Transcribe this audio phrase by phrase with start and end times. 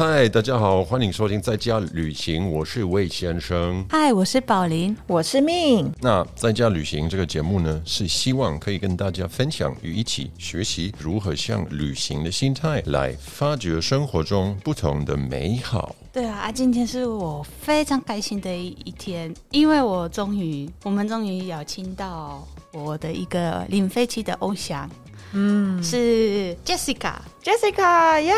[0.00, 3.84] 嗨，大家好，欢迎收听在家旅行，我是魏先生。
[3.90, 5.92] 嗨，我是宝林，我是命。
[6.00, 15.94] 那在家旅行这个节目呢，是希望可以跟大家分享与一起学习如何向旅行的心态来发掘生活中不同的美好。
[16.10, 22.42] 对啊，啊，今天是我非常开心的一天，因为我终于，我们终于邀请到
[22.72, 24.88] 我的一个零飞机的偶像，
[25.32, 27.14] 嗯，是 Jessica。
[27.42, 28.34] Jessica，耶、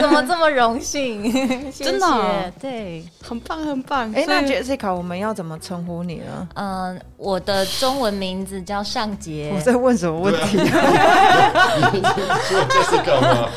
[0.00, 1.30] 怎么这么荣幸？
[1.70, 4.10] 谢谢真的哦对，很棒，很棒。
[4.14, 6.48] 哎、那 Jessica，我们要怎么称呼你呢？
[6.54, 10.56] 嗯、我的中文名字叫尚杰我，在问什么问题？
[10.58, 10.66] 说
[12.70, 13.50] Jessica 吗？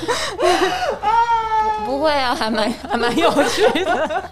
[1.86, 4.24] 不会啊，还蛮还蛮有趣的。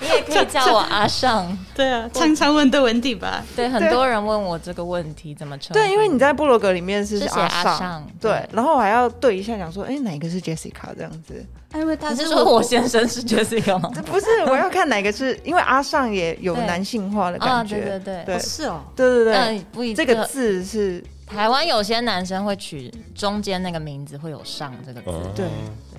[0.00, 1.56] 你也可以叫我阿尚。
[1.74, 3.44] 对啊，常常问的问题吧。
[3.54, 5.74] 对，很多人问我这个问题怎么称呼？
[5.74, 11.44] 对，因为你在部落格里面是阿阿尚对，然后我还要对一下，讲说，哎、哪一个是 Jessica 这样子？
[11.74, 13.90] 因为他你是是说我先生是 Jessica 吗？
[14.06, 17.80] 不是，我要看哪个是，因为阿尚也有男性化的啊，感觉。
[17.80, 25.08] 对对对，是哦，对对对嗯，不一这个字是，台湾有些男生会取中间那个名字会有上这个字。
[25.34, 25.46] 对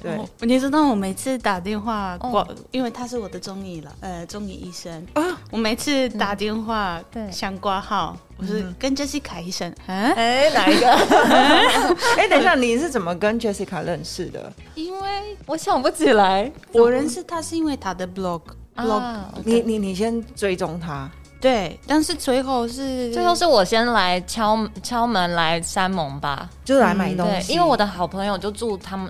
[0.02, 0.18] 对。
[0.18, 2.30] 我你知道我每次打电话哦。
[2.30, 5.06] 挂，因为他是我的中医了，呃，中医医生。
[5.14, 7.32] 啊，我每次打电话对。
[7.32, 10.92] 想挂号，我是跟 Jessica 医生，嗯，哎，哪一个？
[12.18, 14.52] 哎、等一下， 你是怎么跟 Jessica 认识的？
[14.76, 16.52] 因为我想不起来。
[16.72, 18.42] 我认识他是因为他的 blog
[18.76, 21.10] blog，、啊你你你先追踪他，
[21.42, 27.54] 对，但是最后是最后是我先来敲敲门来山盟吧，就是来买东对，西。
[27.54, 29.10] 因为我的好朋友就住他们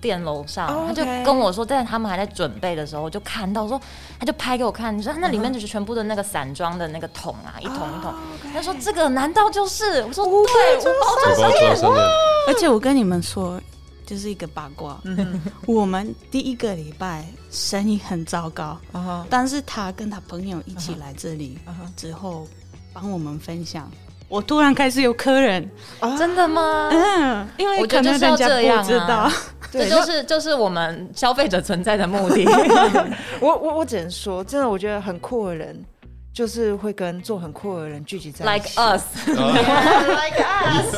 [0.00, 3.80] 店楼上，哦他就跟我说，在他们还在准备的时候，我就看到说，
[4.20, 8.12] 他就拍给我看，你说那里嗯面就是全部的那个散装的那个桶啊，一桶一桶。
[8.12, 8.14] 哦，
[8.52, 10.04] 他说这个难道就是？
[10.04, 11.76] 我说对，我包装商店，
[12.46, 13.60] 而且我跟你们说，
[14.06, 18.78] 就是一个八卦，嗯我们第一个礼拜生意很糟糕，
[19.30, 21.58] 但是他跟他朋友一起来这里
[21.96, 22.46] 之后，
[22.92, 23.90] 帮我们分享。
[24.28, 25.70] 我突然开始有客人，
[26.00, 26.16] 啊？
[26.16, 26.90] 真的吗？
[26.92, 28.82] 嗯，因为我可能得就是要人家这样啊。
[28.82, 29.30] 不知道，
[29.70, 32.44] 对，这就是就是我们消费者存在的目的。
[33.40, 35.84] 我我我只能说，真的，我觉得很酷的人，
[36.32, 38.80] 就是会跟做很酷的人聚集在一 Like 起。
[38.80, 40.96] us，like us。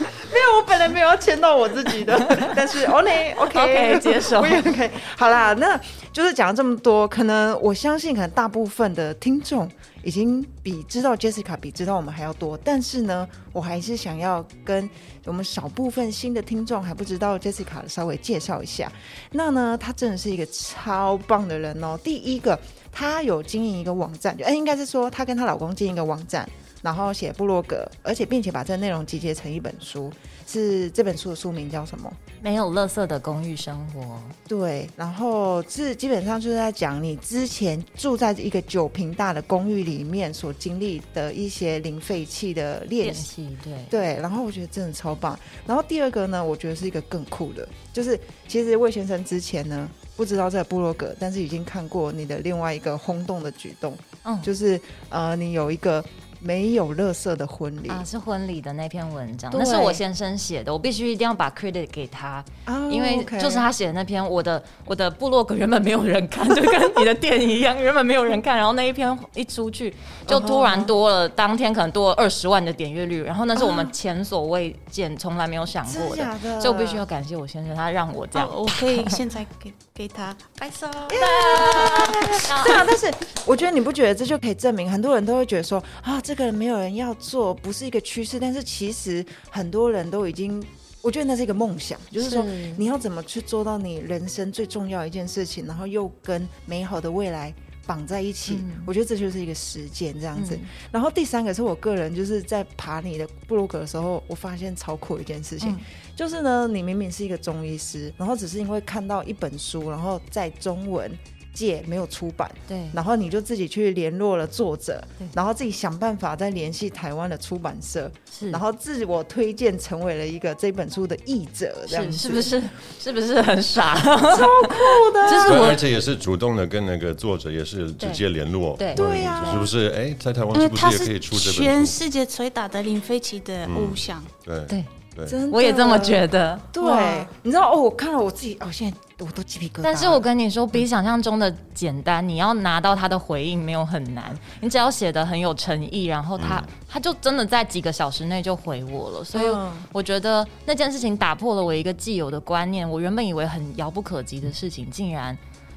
[0.40, 2.18] 没有，我本来没有要签到我自己的，
[2.56, 4.90] 但是 OK OK OK，接受我也 OK。
[5.14, 5.78] 好啦，那
[6.14, 9.70] 就是讲了这么多，可能我相信，可能大部分的听众
[10.02, 14.88] 已经比知道 Jessica 比知道我们还要多，但是呢，我还是想要跟
[15.26, 18.90] 我们少部分新的听众还不知道 Jessica 的稍微介绍一下。
[19.32, 21.98] 那呢，她真的是一个超棒的人哦。
[22.02, 22.58] 第一个，
[22.90, 26.48] 她有经营一个网站，就哎，应该是说她跟她老公经营一个网站。
[26.82, 30.12] 然后写部落格，而且并且把这内容集结成一本书，
[30.46, 32.12] 是这本书的书名叫什么？
[32.42, 34.18] 没有垃圾的公寓生活。
[34.48, 43.44] 对，然后是基本上就是在讲你之前住在一个九平大的公寓里面所经历的一些零废弃的练练习。
[43.44, 45.38] 习对，对，然后我觉得真的超棒。
[45.66, 48.18] 然后第二个呢，我觉得是一个更酷的，就是
[48.48, 49.86] 其实魏先生之前呢
[50.16, 54.80] 不知道这个部落格，但是已经看过你的另外一个轰动的举动，嗯，就是
[55.10, 56.02] 呃，你有一个
[56.40, 69.94] 没有乐色的婚礼啊，是婚礼的那篇文章，那是我先生写的，我必须一定要把 credit 给他，啊因为就是他写的那篇，我的 我的部落格原本没有人看，就跟你的店一样，原本没有人看，然后那一篇一出去，
[70.26, 76.60] 就突然多了，当天可能多了二十万的点阅率，然后那是我们前所未见，从来没有想过的？
[76.60, 78.48] 所以我必须要感谢我先生，他让我这样。
[78.48, 80.86] 哦我 可以现在给给他拍手。
[81.08, 83.12] 对啊，但是
[83.46, 88.38] 我觉得你不觉得这就可以证明，很多人都会觉得说啊，这个没有人要做，不是一个趋势。
[88.38, 90.64] 但是其实很多人都已经，
[91.02, 92.44] 我觉得那是一个梦想，就是说
[92.76, 97.52] 你要怎么去做到你人生最重要一件事情，然后又跟美好的未来
[97.84, 98.60] 绑在一起。
[98.60, 100.54] 嗯我觉得这就是一个实践这样子。
[100.54, 100.60] 嗯
[100.92, 105.78] 然后第三个是我个人就是在爬你的布鲁格的时候，我发现超酷一件事情，嗯
[106.14, 111.10] 就是呢，你明明是一个中医师，然后只是因为看到一本书，然后在中文
[111.52, 115.02] 界没有出版，对，然后你就自己去联络了作者，
[115.34, 122.62] 然后自己想办法再联系台湾的出版社，是，然后自我推荐成为了一个这本书的译者，这样是是不是？
[122.98, 123.94] 是不是很傻？
[124.00, 124.74] 超酷
[125.12, 125.30] 的？
[125.30, 128.94] 就是，我而且也是主动的跟那个作者也是直接联络，对。
[128.94, 129.22] 对。
[129.22, 129.46] 呀。
[129.52, 129.88] 是不是？
[129.88, 131.92] 哎，在台湾是不是也可以是出这全本书？
[131.92, 134.84] 世界最大的零飞奇的偶像，对，对，对，
[135.26, 136.58] 真的，我也这么觉得。
[136.72, 139.82] 对，你知道哦，我看了我自己，哦，现在我都鸡皮疙瘩。
[139.82, 142.26] 但是我跟你说，比想象中的简单。
[142.26, 149.24] 你要拿到他的回应没有很难，你只要写的很有诚意，然后他、他就真的在几个小时内就回我了。
[149.24, 152.88] 所以嗯我觉得那件事情打破了我一个既有的观念。
[152.88, 155.36] 我原本以为很遥不可及的事情，竟然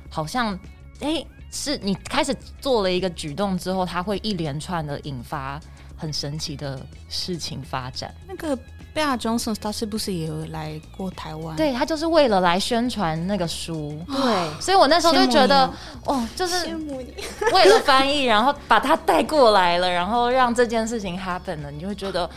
[0.10, 0.58] 好像
[1.02, 5.60] 哎、是你开始做了一个举动之后，他会一连串的引发
[5.98, 6.80] 很神奇的
[7.10, 8.14] 事情发展。
[8.26, 8.58] 那个
[8.94, 14.00] 贝尔 Johnson 他是不是也有来过台湾？，对他就是为了来宣传那个书。
[14.08, 15.72] 对，所以我那时候就觉得，
[16.06, 17.14] 哦，就是羡慕你。
[17.52, 22.30] 为了翻译，然后把他带过来了，然后让这件事情 happen 了，你就会觉得，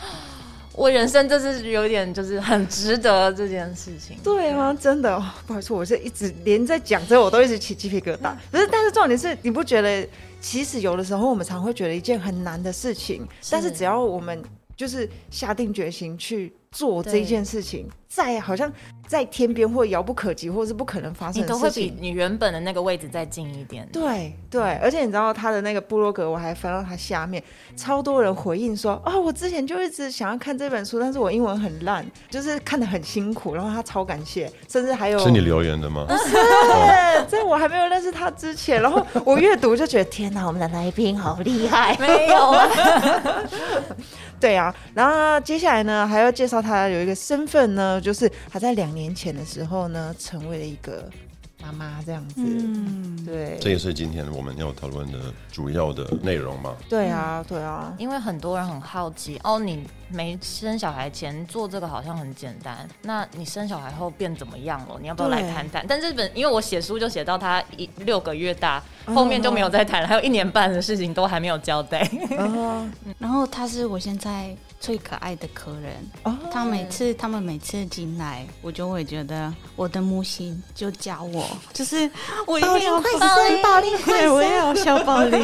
[0.73, 4.17] 我人生就是有点就是很值得这件事情。
[4.23, 8.33] 对啊，真的、哦，不好意思，我是一直连在讲这，我都一直起鸡皮疙瘩。
[8.49, 10.07] 不是，但是重点是，你不觉得，
[10.41, 14.43] 其实有的时候我们常会觉得一件很难的事情，但是只要我们
[14.77, 18.71] 就是下定决心去做这件事情，在好像
[19.07, 21.89] 在天边或遥不可及，或是不可能发生的你都会事情。
[21.89, 23.87] 比你原本的那个位置再近一点。
[23.91, 27.43] 对对，而且你知道他的那个部落格，我还翻到他下面，
[27.75, 36.05] 超多人回应说，啊、我之前就一直想要看这本书，但是我英文很烂，就是看的很辛苦，然后他超感谢，甚至还有是你留言的吗？
[36.07, 41.97] 对， 在我还没有认识他之前，然后我阅读就觉得天哪，我们的来宾好厉害。
[41.99, 42.69] 没有啊，
[44.39, 51.09] 对啊，然后接下来呢，还要介绍他有一个身份呢，就是他在两年前的时候呢，成为了一个
[51.67, 52.35] 妈妈这样子。
[52.37, 55.19] 嗯，对，这也是今天我们要讨论的
[55.51, 56.75] 主要的内容嘛。
[56.87, 64.97] 对啊，对啊，因为很多人很好奇哦，你没生小孩前做这个好像很简单，那你生小孩后变怎么样了？
[65.01, 65.85] 你要不要来谈谈？
[65.87, 68.81] 但这本因为我写书就写到他一六个月大，
[69.13, 72.09] 后面就没有再谈了，还有一年半的事情都还没有交代。
[72.37, 72.87] 哦
[73.19, 75.95] 然后他是我现在最可爱的客人。
[76.23, 82.09] 哦，他每次他们每次进来，我就会觉得我的母亲就教我， 就是
[82.45, 84.57] 我一定要快生，宝林 快生，我也生。
[84.57, 85.39] 要小宝林。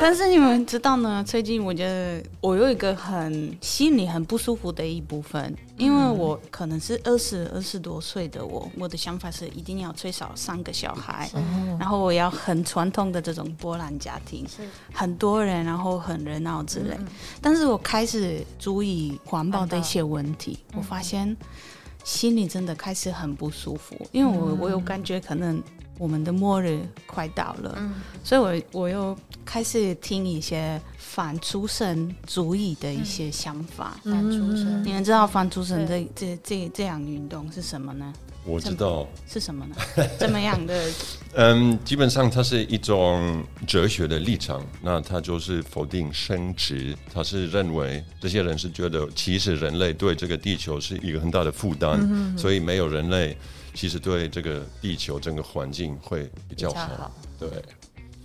[0.00, 1.24] 但是你们知道呢？
[1.26, 11.30] 最近我觉得我有一个很心里很不舒服的一部分，因为我可能是二十二十多岁的我，我的想法是一定要最少三个小孩，
[11.78, 14.46] 然后我要很传统的这种波兰家庭，
[14.92, 16.96] 很多人，然后很热闹之类。
[17.40, 21.36] 但是我开始注意环保的一些问题，我发现
[22.04, 25.60] 心里真的开始很不舒服，因为我我有感觉可能
[25.98, 27.90] 我们的末日快到了，
[28.22, 28.40] 所以
[28.72, 30.80] 我我又开始听一些
[31.14, 34.00] 反出生主义的一些想法。
[34.02, 38.10] 反出生，你们知道反出生这这这这样运动是什么呢？
[38.46, 39.76] 我知道，是什么呢？
[40.18, 40.90] 怎么样的？
[41.36, 52.00] 嗯，基本上它是一种哲学的立场，那它就是否定生殖，它是认为这些人是觉得，其实人类对这个地球是一个很大的负担，
[52.38, 53.36] 所以没有人类，
[53.74, 56.74] 其实对这个地球整个环境会比较好。
[56.74, 57.48] 比较好对，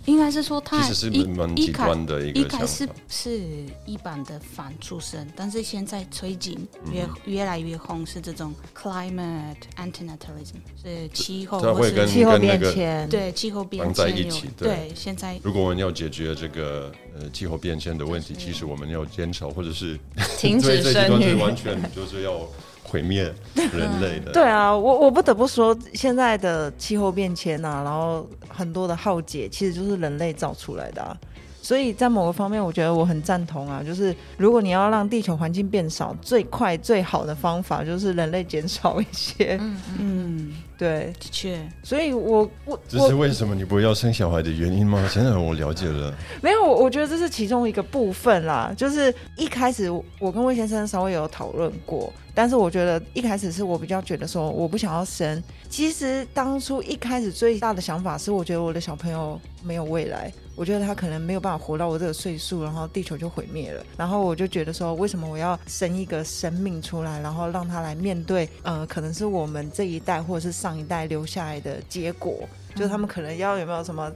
[0.08, 2.88] 应该是说他其实是一蛮极一开端的一一开始。
[3.08, 3.42] 是
[3.84, 6.58] 一般的反出生，但是现在最近
[6.90, 19.98] 越、嗯越来越红是这种 climate antinatalism，是气候它会跟气候变迁，对气候变迁有一起对对现在如果我们要解决这个呃气候变迁的问题，其实我们要减少或者是
[20.38, 21.34] 停止 生育。
[21.34, 22.48] 完全就是要
[22.88, 23.22] 毁灭
[23.54, 24.32] 人类的。
[24.32, 31.16] 对啊，我我不得不说，现在的气候变迁啊，然后很多的浩劫，其实就是人类造出来的啊。
[31.60, 39.58] 所以在某个方面，我觉得我很赞同啊，就是如果你要让地球环境变少，最快最好的方法就是人类减少一些。
[39.60, 45.06] 嗯嗯，嗯，对，的确，所以我我这是为什么你不要生小孩的原因吗？
[45.12, 46.14] 现在我了解了。
[46.40, 48.72] 没有，我觉得这是其中一个部分啦。
[48.74, 55.42] 就是一开始我跟魏先生稍微有讨论过，但是我觉得一开始是我比较觉得说我不想要生。
[55.68, 63.84] 其实当初一开始最大的想法是，我觉得我的小朋友没有未来，我觉得他可能没有办法活到我这个岁数，然后地球就毁灭了。
[63.96, 74.12] 然后我就觉得说，为什么我要生一个生命出来，然后让他来面对呃， 可能是我们这一代或者是上一代留下来的结果，就是他们可能要有没有什么。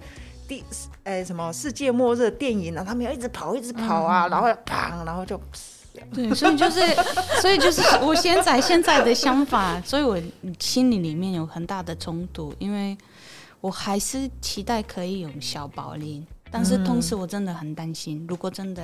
[0.46, 0.62] 第
[1.04, 5.40] 诶什么世界末日的电影啊，他们要一直跑，一直跑啊，然后砰，然后就
[6.14, 6.80] 对，所以就是，
[7.40, 10.20] 所以就是我现在现在的想法，所以我
[10.58, 12.96] 心里里面有很大的冲突，因为
[13.60, 18.82] 我还是期待可以有小宝林，但是同时我真的很担心，如果真的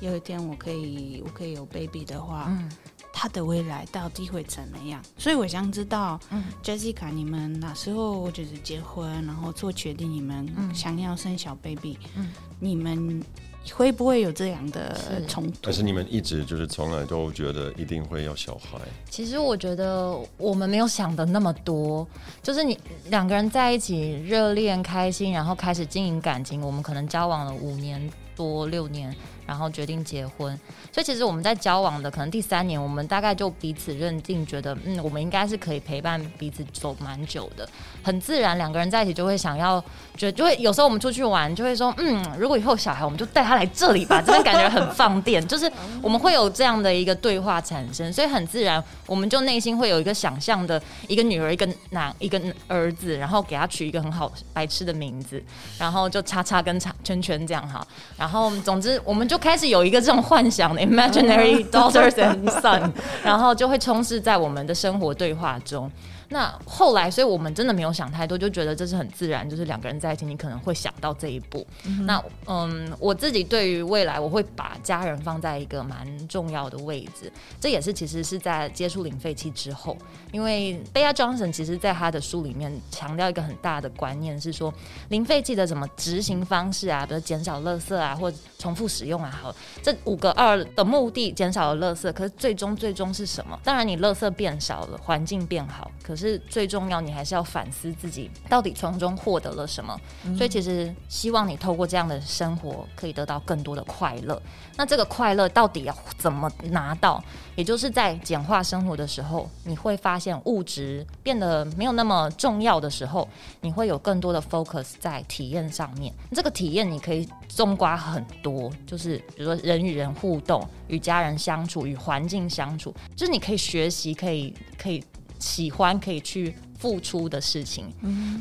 [0.00, 2.70] 有一天我可以我可以有 baby 的话，嗯
[3.14, 5.00] 他的未来到底会怎么样？
[5.18, 13.22] 所以我想知道、嗯 Jessica，你们哪时候就是结婚，然后做决定，你们嗯想要生小 baby，、嗯你们
[13.70, 14.96] 会不会有这样的
[15.28, 15.72] 冲突但？
[15.72, 18.78] 是你们一直就是从来都觉得一定会要小孩，
[19.08, 22.06] 其实我觉得我们没有想的那么多，
[22.42, 29.14] 就是你两个人在一起热恋开心，然后开始经营感情，我们可能交往了五年多六年，
[29.46, 30.58] 然后决定结婚。
[30.92, 37.68] 所以其实我们在交往的可能第三年，我们大概就彼此认定，觉得嗯，我们应该是可以陪伴彼此走蛮久的，
[38.02, 39.80] 很自然两个人在一起就会想要，
[40.16, 45.70] 觉得就会有时候我们出去玩就会说，嗯，如果以后小孩，我们就带他来这里吧，这边感觉很放电，就是
[46.02, 55.42] 我们会有这样的一个对话产生，所以很自然，我们就内心会有一个想象的一个女儿，一个男，一个儿子，然后给他取一个很好白痴的名字，
[55.78, 57.86] 然后就叉叉跟叉圈圈这样哈，
[58.22, 62.88] 然后总之我们就开始有一个这种幻想 imaginary daughters and son，
[63.24, 65.90] 然后就会充斥在我们的生活对话中。
[66.32, 71.66] 那后来，所以我们真的没有想太多，就觉得这是很自然，就是两个人在一起，你可能会想到这一步。
[72.06, 77.30] 那嗯，我自己对于未来，我会把家人放在一个蛮重要的位置。
[77.60, 79.96] 这也是其实是在接触零废弃之后，
[80.32, 84.72] 因为贝亚 Johnson 其实在他的书里面强调一个很大的观念是说，
[85.10, 93.58] 零废弃的怎么执行方式啊，比如减少垃圾啊，或者重复使用啊，好，这五个二的目的减少了垃圾，可是最终最终是什么？
[93.62, 99.98] 当然你垃圾变少了，环境变好，可是最重要你还是要反思自己到底从中获得了什么。
[100.36, 104.40] 所以其实希望你透过这样的生活可以得到更多的快乐。
[104.76, 107.22] 那这个快乐到底要怎么拿到？
[107.54, 113.28] 也就是在简化生活的时候，你会发现物质变得没有那么重要的时候，
[113.60, 116.12] 你会有更多的 focus 在体验上面。
[116.32, 125.04] 这个体验你可以纵刮很多，就是比如说人与人互动、与家人相处、与环境相处，就是你可以学习、可以可以
[125.42, 127.92] 喜欢、可以去付出的事情。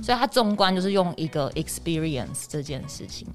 [0.03, 3.27] 所以它纵观就是用一个 experience 这件事情。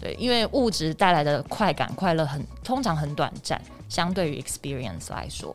[0.00, 5.52] 对，因为物质带来的快感、快乐很通常很短暂，相对于 experience 来说，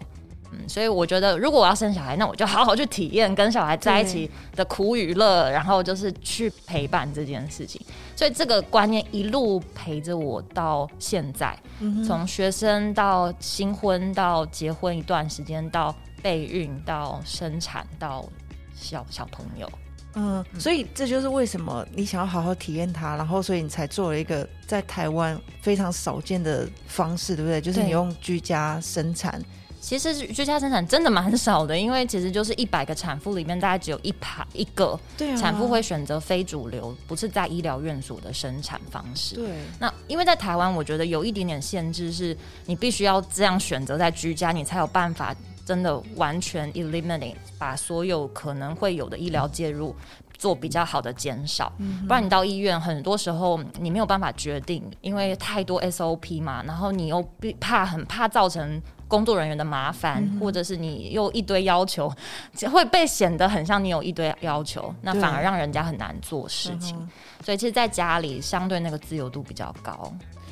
[0.51, 7.81] 嗯，所以我觉得如果我要生小孩，那我就好好去体验跟小孩在一起的苦与乐，然后就是去陪伴这件事情。
[8.17, 11.57] 所以这个观念一路陪着我到现在，
[12.05, 18.27] 从学生到新婚到结婚一段时间，到备孕到生产到
[18.73, 19.69] 小小朋友。
[20.15, 27.59] 嗯，所以这就是为什么你想要好好体验它，然后所以你才做了一个在台湾非常少见的方式，对不对？
[27.59, 29.41] 就是你用居家生产，
[29.81, 34.99] 其实居家生产真的蛮少的，因为其实就是一百个产妇里面，大概只有一排一个
[35.35, 39.33] 产妇会选择非主流，不是在医疗院所的生产方式。
[39.33, 39.49] 对，
[39.79, 42.37] 那因为在台湾，我觉得有一点点限制，是
[42.67, 49.95] 你必须要这样选择在居家，你才有办法真的完全 eliminate 把所有可能会有的医疗介入。
[50.35, 51.71] 做比较好的减少，
[52.05, 62.11] 不然你到医院很多时候你没有办法决定，因为太多 SOP 嘛，然后你又必怕很怕造成工作人员的麻烦，或者是你又一堆要求，
[62.69, 66.97] 会被显得很像你有一堆要求，那反而让人家很难做事情。
[66.99, 67.09] 嗯
[67.45, 70.11] 所以其实，在家里相对那个自由度比较高。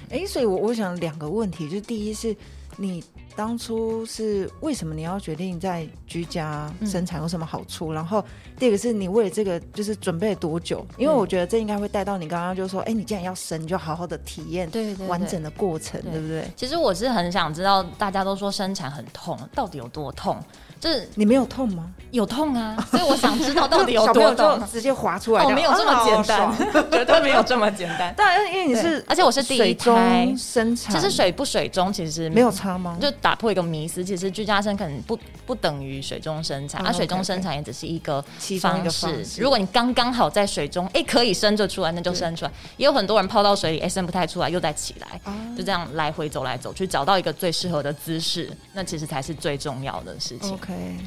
[0.09, 2.33] 哎，所以我我想两个问题，就是第一是
[2.77, 3.03] 你
[3.35, 7.91] 当初是为什么你要决定在居家生产有什么好处？
[7.93, 8.23] 然后
[8.59, 10.85] 第二个是你为了这个就是准备了多久？
[10.97, 16.45] 因为我觉得这应该会带到你刚刚就说，哎，你既然要生，你就好好的体验对对完整的过程，对对不对？
[16.55, 20.37] 其实我是很想知道，大家都说生产很痛，到底有多痛？
[20.79, 21.91] 就是你没有痛吗？
[22.09, 24.59] 有痛啊，所以我想知道到底有多痛。
[24.71, 26.51] 直接滑出来，哦，没有这么简单
[26.91, 28.13] 绝对没有这么简单。
[28.15, 32.97] 当然，因为你是，而且我是第一胎生产，其实水不水中其实没有差吗？
[32.99, 38.19] 就打破一个迷思，其实居家生可能不不等于水中生产，嗯而水中生产也只是一个
[38.59, 39.23] 方式。
[39.39, 42.51] 如果你刚刚好在水中，哎，可以生就出来，那就生出来。
[42.77, 50.51] 也有很多人泡到水里，哎，生不太出来，又再起来，啊就这样来回走来走去，找到一个最适合的姿势，那其实才是最重要的事情。
[50.53, 50.97] OK，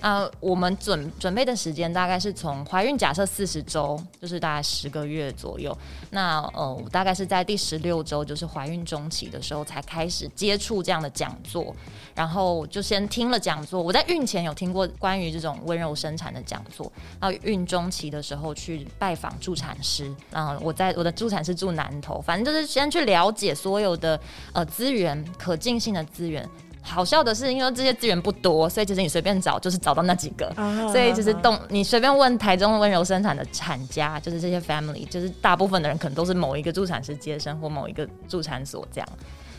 [0.00, 5.76] 啊，我们准准备的时间大概是从怀孕假设四十周，就是大概十个月左右。
[6.10, 11.74] 那呃，我大概是在第十六周，就是怀孕中期的时候才开始接触这样的讲座，
[12.14, 13.82] 然后就先听了讲座。
[13.82, 16.90] 我在孕前有听过关于这种温柔生产的讲座，
[17.20, 24.18] 然后孕中期的时候去拜访助产师，然后我在我的助产师住南头，反正就是先去了解所有的
[24.52, 26.48] 呃资源可进性的资源。
[26.88, 30.46] 好笑的是，因为这些资源不多，所以其实你随便找就是找到那几个。
[30.56, 39.08] 啊所以就是动，你随便问台中温柔生产的产家，就是这些 family，就是大部分的人可能都是某一个助产师接生或某一个助产所这样。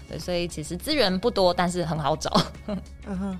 [0.07, 2.31] 对，所以其实资源不多，但是很好找。
[3.05, 3.39] 嗯哼，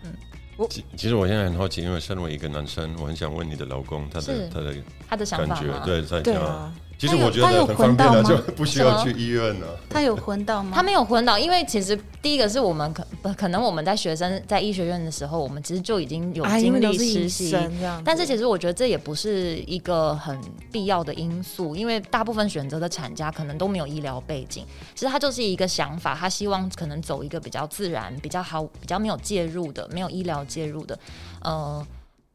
[0.69, 4.75] 其其实我现在很好奇，因为身为一个男生，我很想问你的老公他的他的
[5.09, 9.79] 他的想感法对，在家其实我觉他有得很方便了，就他有昏道不需要去医院了。
[9.89, 10.71] 他有昏倒吗？
[10.75, 17.49] 他没有昏倒，因为其实第一个是我们可不可能我们在学生在医学院的时候，我们其实就已经有经历实习。
[17.49, 20.37] 生这样，但是其实我觉得这也不是一个很
[20.73, 30.99] 必要的因素，因为大部分选择的产家可能都没有医疗背景，其实他就是一个想法，他希望可能走一个比较自然、比较好、比较没有介入的、没有医疗介入的，
[31.43, 31.87] 呃。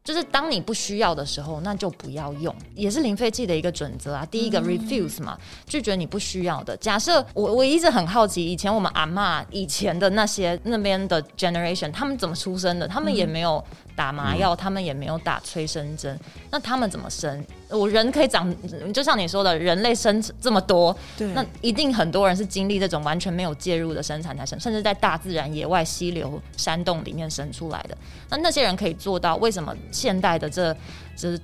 [0.04, 4.26] 就是当你不需要的时候，那就不要用，也是零废弃的一个准则啊。
[4.30, 6.76] 第一个 refuse 嘛，拒绝你不需要的。
[6.76, 12.86] 假设我我一直很好奇，以前我们阿嬷以前的那些那边的 generation，他们怎么出生的？
[12.86, 13.64] 他们也没有
[13.96, 16.20] 打麻药，他们也没有打催生针，
[16.50, 17.42] 那他们怎么生？
[17.74, 18.54] 我人可以长，
[18.92, 27.96] 就像你说的，人类生这么多，对，那一定很多人是经历这种完全没有介入的生产才生，甚至在大自然、野外、溪流、山洞里面生出来的。
[28.30, 30.74] 那那些人可以做到，为什么现代的这
[31.16, 31.38] 这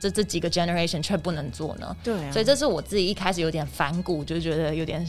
[0.00, 1.96] 这这几个 generation 却不能做呢？
[2.02, 5.04] 对啊，所以这是我自己一开始有点反骨，就觉得有点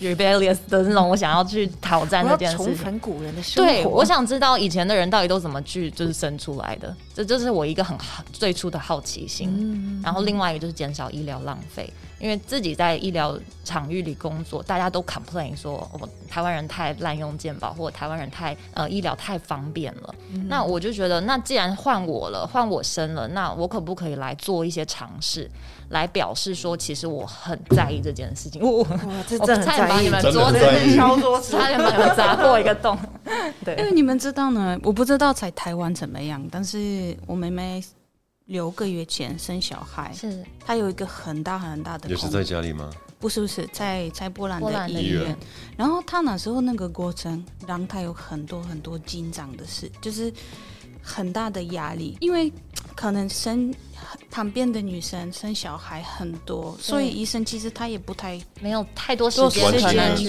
[0.00, 2.66] rebellious 的那种，我想要去挑战这件事情。
[2.66, 3.70] 重返古人的生活。
[3.70, 9.48] 对，我想知道以前的人到底都怎么去就是生出来的，这就是我一个很好最初的好奇心。
[9.56, 20.14] 嗯，然后另外一个就是减少医疗浪费，因为自己在医疗场域里工作，大家都 complain 说我、台湾人太滥用健保，或者台湾人太呃医疗太方便了。
[20.48, 25.50] 那我就觉得，那既然换我了，换我生了，那我可不可以来做一些尝试，
[25.90, 28.60] 来表示说，其实我很在意这件事情。
[28.62, 28.88] 我哇，
[29.26, 32.98] 这我真的差点把很在意，你们真的桌子敲桌子，差点把你们砸破一个洞。
[33.64, 37.82] 对，因为你们知道呢，我不知道在台湾怎么样，但是我妹妹
[38.48, 40.42] 六个月前生小孩，是。
[40.64, 42.90] 他有一个很大很大的也是在家里吗？
[43.20, 45.22] 不是不是在在波兰的的医医院。
[45.24, 45.38] 院，
[45.76, 50.32] 然后他那时候那个过程让他有很多很多紧张的事，就是
[51.02, 52.50] 很大的压力，因为
[52.94, 53.74] 可能生
[54.30, 59.70] 旁边的女生生小孩很多，所以医生其实他也不太没有太多时间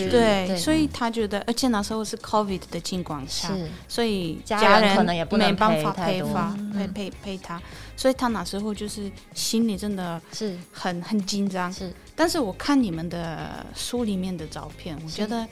[0.10, 3.50] 对，所以他觉得，而且那时候是 COVID 的情况下，
[3.88, 6.70] 所以家家人可能也不能没办法陪发嗯。
[6.74, 7.62] 陪陪陪他，
[8.00, 10.58] 所以他那时候就是心里真的是。
[10.72, 11.72] 很很紧张。
[11.74, 11.94] 是。
[12.16, 15.46] 但是我看你们的书里面的照片，我觉得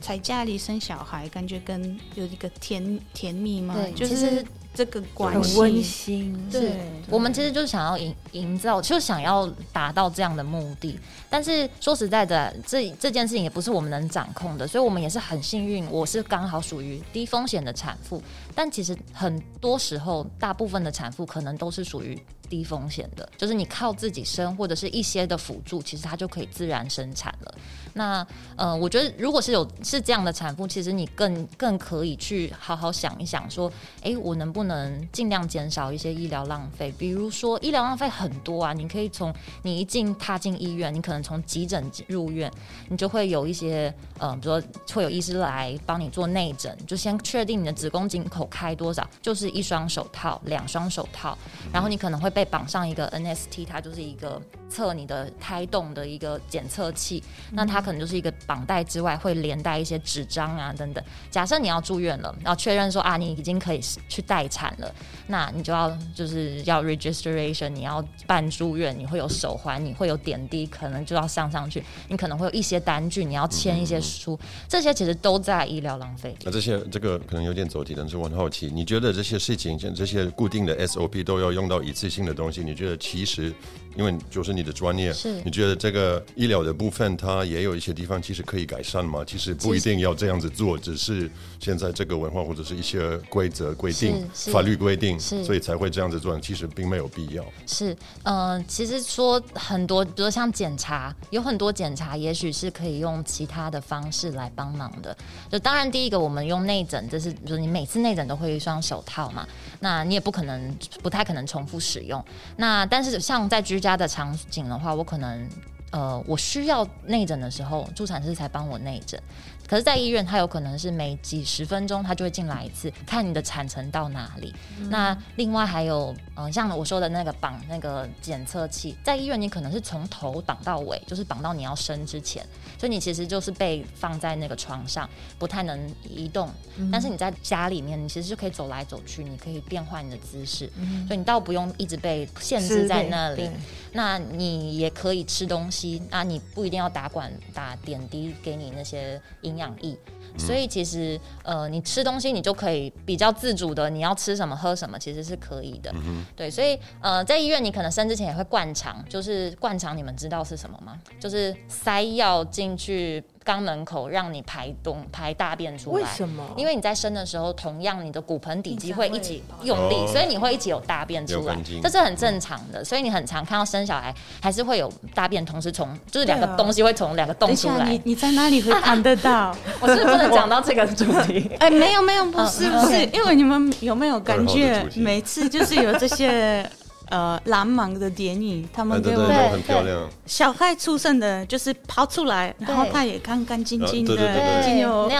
[0.00, 6.72] 在家里生小孩，感觉跟有一个甜甜蜜嘛对，就是这个关系很温馨，对，
[7.08, 10.98] 我们其实就是想要营营造，就想要达到这样的目的。
[11.30, 18.20] 但是说实在的，这这件事情也不是我们能掌控的，所以我们也是很幸运，我是刚好属于低风险的产妇。
[18.52, 27.54] 但其实很多时候，大部分的产妇可能都是属于低风险的，就是你靠自己生或者是一些的辅助，其实它就可以自然生产了。
[27.94, 28.26] 那
[28.56, 36.92] 呃，我觉得如果是有是这样的产妇，其实你更更可以去好好想一想，说，诶，我能不能尽量减少一些医疗浪费？
[36.98, 42.50] 比如说医疗浪费很多啊，你可以从你一进踏进医院，你可能从急诊入院，
[42.88, 51.36] 你就会有一些呃，比如说会有医师来帮你做内诊，就先确定你的子宫颈口开多少，就是一双手套、两双手套，
[51.72, 54.40] 然后你可能会被绑上一个 NST，它就是一个
[54.74, 61.04] 测你的胎动的一个检测器，那它可能就是一个绑带之外会连带一些纸张啊等等。
[61.30, 64.92] 假设你要住院了，然后确认说啊你已经可以去待产了，
[65.28, 74.36] 那你就要就是要 registration，你要办住院，你会有手环，你会有点滴，可能就要上上去，你可能会有一些单据，你要签一些书，
[74.68, 76.36] 这些其实都在医疗浪费。
[76.42, 83.54] 那这些这个可能有点走题，但是我很好奇，你觉得这些事情，像这些固定的 SOP 都要用到一次性的东西，你觉得其实，
[83.96, 89.24] 因为就是你的专业，是你觉得这个医疗的部分，它也有一些地方其实可以改善吗？
[89.26, 91.30] 其实不一定要这样子做，只是
[91.60, 97.44] 现在这个文化或者是一些规则规定、法律规定，是所以才会这样子做，其实并没有必要。
[97.66, 105.16] 是，呃，其实说很多，比如像检查，有很多检查，也许是可以用其他的方式来帮忙的。
[105.50, 109.46] 就当然，第一个我们用内诊，就是比如你每次内诊都会有一双手套嘛，
[109.80, 112.22] 那你也不可能不太可能重复使用。
[112.56, 115.48] 那但是像在居家的场景的话，我可能
[115.90, 119.22] 呃我需要内诊的时候，助产师才帮我内诊。
[119.66, 124.54] 可是，在医院，它有可能是每几十分钟，它就会进来一次，看你的产程到哪里。
[124.90, 132.44] 那另外还有，嗯、像我说的那个绑那个检测器，在医院你可能是从头绑到尾，就是绑到你要生之前，
[132.78, 136.50] 所以你其实就是被放在那个床上，不太能移动。
[136.92, 140.70] 但是你在家里面，你其实就可以走来走去，你可以变换你的姿势，
[141.06, 143.48] 所以你倒不用一直被限制在那里。
[143.92, 149.96] 那你也可以吃东西，期啊，你不一定要打管打点滴给你那些营养液。
[150.36, 155.94] 所以其实，呃，你吃东西你就可以比较自主的，你要吃什么喝什么，其实是可以的。
[156.34, 160.98] 对，所以呃，在医院你可能生之前也会灌肠，就是灌肠，你们知道是什么吗？
[161.20, 163.22] 就是塞药进去。
[163.44, 166.42] 肛门口让你排东排大便出来，为什么？
[166.56, 172.82] 因为你在生的时候，同样你的骨盆底肌会一起用力，所以你会一起有大便出来，这是很正常的。
[172.82, 177.88] 所以你很常看到生小孩还是会有大便同时从，就是两个东西会从两个洞出来。
[177.88, 179.54] 你你在哪里会看得到？
[179.80, 181.50] 我是不能讲到这个主题。
[181.60, 186.68] 哎，没有没有，不是不是，因为你们有没有感觉每次就是有这些。
[187.14, 189.22] 呃，蓝芒的电影，他们给我
[189.52, 190.10] 很漂亮。
[190.26, 194.16] 小孩出生的，就是跑出来，然后他也干干净净的，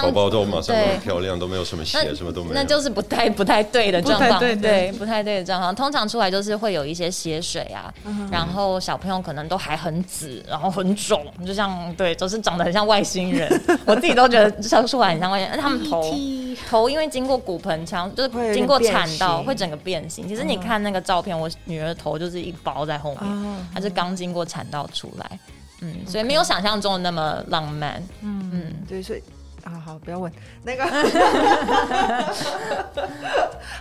[0.02, 2.54] 宝宝都马上很漂亮，都没有什么血，什么都没有。
[2.54, 5.72] 那就是不太不太对的状况，对对，不太对的状况。
[5.72, 7.94] 通常出来就是会有一些血水啊，
[8.28, 13.48] 然后小朋友可能都还很紫，然后很肿，就像对，都是长得很像外星人。
[13.86, 15.60] 我自己都觉得像出来很像外星人。
[15.60, 16.12] 他们头
[16.68, 20.26] 头因为经过骨盆腔，就是经过产道，会整个变形。
[20.26, 21.48] 其实你看那个照片，我。
[21.66, 25.38] 女儿头就是一包在后面，它是刚经过产道出来，
[25.80, 29.22] 嗯，所以没有想象中的那么浪漫，嗯嗯，对，所以
[29.64, 30.84] 啊，好，不要问那个，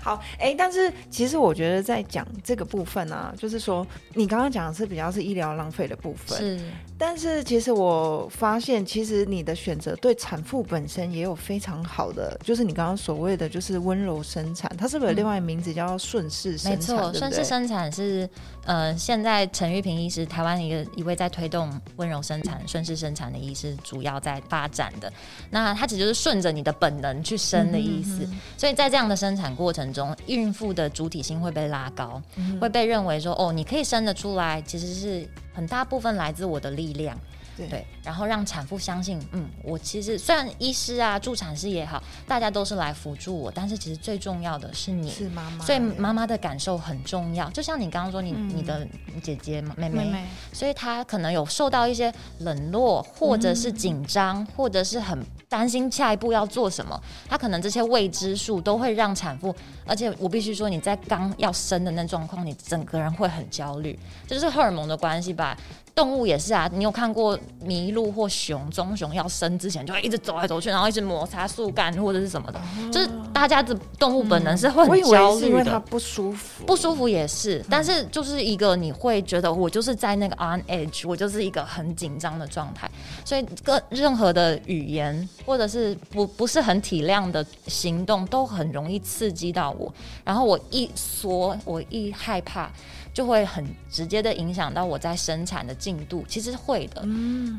[0.02, 6.60] 好，哎，但是其实我觉得在讲这个部分啊，就是说你刚刚讲的是比较是医疗浪费的部分，是。
[6.98, 16.96] 但是其实我发现，其实你的选择对产妇本身也有非常好的，就是你刚刚所谓的就是温柔生产，它是不是有另外名字叫顺势生产？
[16.96, 18.30] 没错，顺势生产是
[18.66, 25.12] 呃，现在陈玉平医师，台湾一个一位在推动温柔生产、顺势生产的医师，主要在发展的。
[25.50, 28.28] 那它其实就是顺着你的本能去生的意思。
[28.58, 32.22] 所以在这样的生产过程中，孕妇的主体性会被拉高，
[32.62, 35.28] 会被认为说，哦，你可以生得出来，其实是。
[35.54, 37.18] 很大部分来自我的力量，
[37.56, 47.50] 对，然后让产妇相信，嗯，我其实虽然医师啊、助产师也好，大家都是来辅助我，但是其实最重要的是你，是妈妈，所以妈妈的感受很重要。
[47.52, 48.88] 就像你刚刚说，你你的
[49.22, 65.56] 姐姐妹妹，所以她可能有受到一些冷落，或者是紧张，或者是很担心下一步要做什么，他可能这些未知数都会让产妇，而且我必须说，你在刚要生的那状况，你整个人会很焦虑，这就是荷尔蒙的关系吧。
[65.96, 72.60] 动物也是啊，你有看过麋鹿或熊、棕熊要生之前就会一直走来走去，然后一直摩擦树干或者是什么的，
[72.92, 82.90] 就是大家的动物本能是会很焦虑的，不舒服，不舒服也是，但是就是一个你会觉得我就是在那个 on edge，我就是一个很紧张的状态，
[83.24, 92.72] 所以各任何的语言或者是不不是很体谅的行动都很容易刺激到我，然后我一缩，我一害怕。
[93.14, 97.06] 就会很直接的影响到我在生产的进度，其实会的，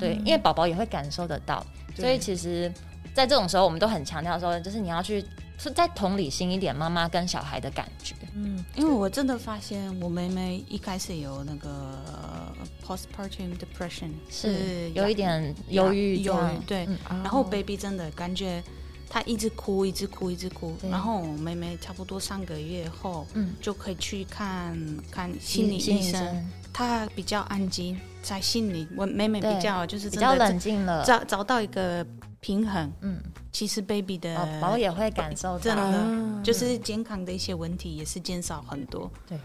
[0.01, 1.64] 对，因为宝宝也会感受得到，
[1.95, 2.73] 所以其实，
[3.14, 5.25] 在这种时候，我们都很强调说，就是你要去
[5.57, 12.03] 是再同理心一点，妈妈跟小孩的感觉，嗯，因为我真的发现我妹妹一开始有那个
[12.85, 18.61] postpartum depression，是有一点忧郁，忧郁，对，然后 baby 真的感觉。
[19.09, 20.77] 他一直哭，一直哭，一直哭。
[20.90, 24.77] 然后我妹妹差不多三个月后，嗯，就可以去看
[25.11, 26.45] 看心理医生。
[26.73, 32.05] 她比较安静，在心里，我妹妹比较就是比较冷静了，找找到一个
[32.40, 32.93] 平衡。
[33.01, 33.17] 嗯，
[33.53, 39.09] 其实 baby 的宝宝也会感受真的，就是健康的一些问题也是减少很多。
[39.25, 39.38] 对，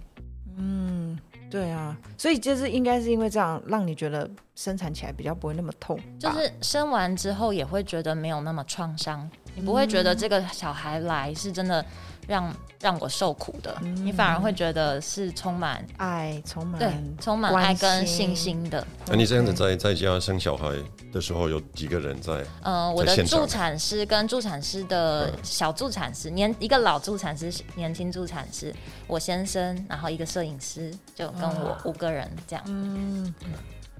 [0.57, 1.19] 嗯，
[1.51, 9.29] 对啊，所以就是应该是因为这样，让你觉得生产起来比较不会那么痛，就是生完之后也会觉得没有那么创伤。
[9.59, 11.85] 你不会觉得这个小孩来是真的
[12.27, 18.85] 让让我受苦的，你反而会觉得是充满爱，充满对，充满爱跟信心的。
[19.07, 20.69] 那你这样子在在家生小孩
[21.11, 22.41] 的时候，有几个人在？
[22.61, 28.73] 呃，我的助产师跟助产师的小助产师，年一个老助产师，年轻助产师，
[29.07, 32.63] 我先生，然后一个摄影师，就跟我五个人这样。
[32.67, 33.33] 嗯。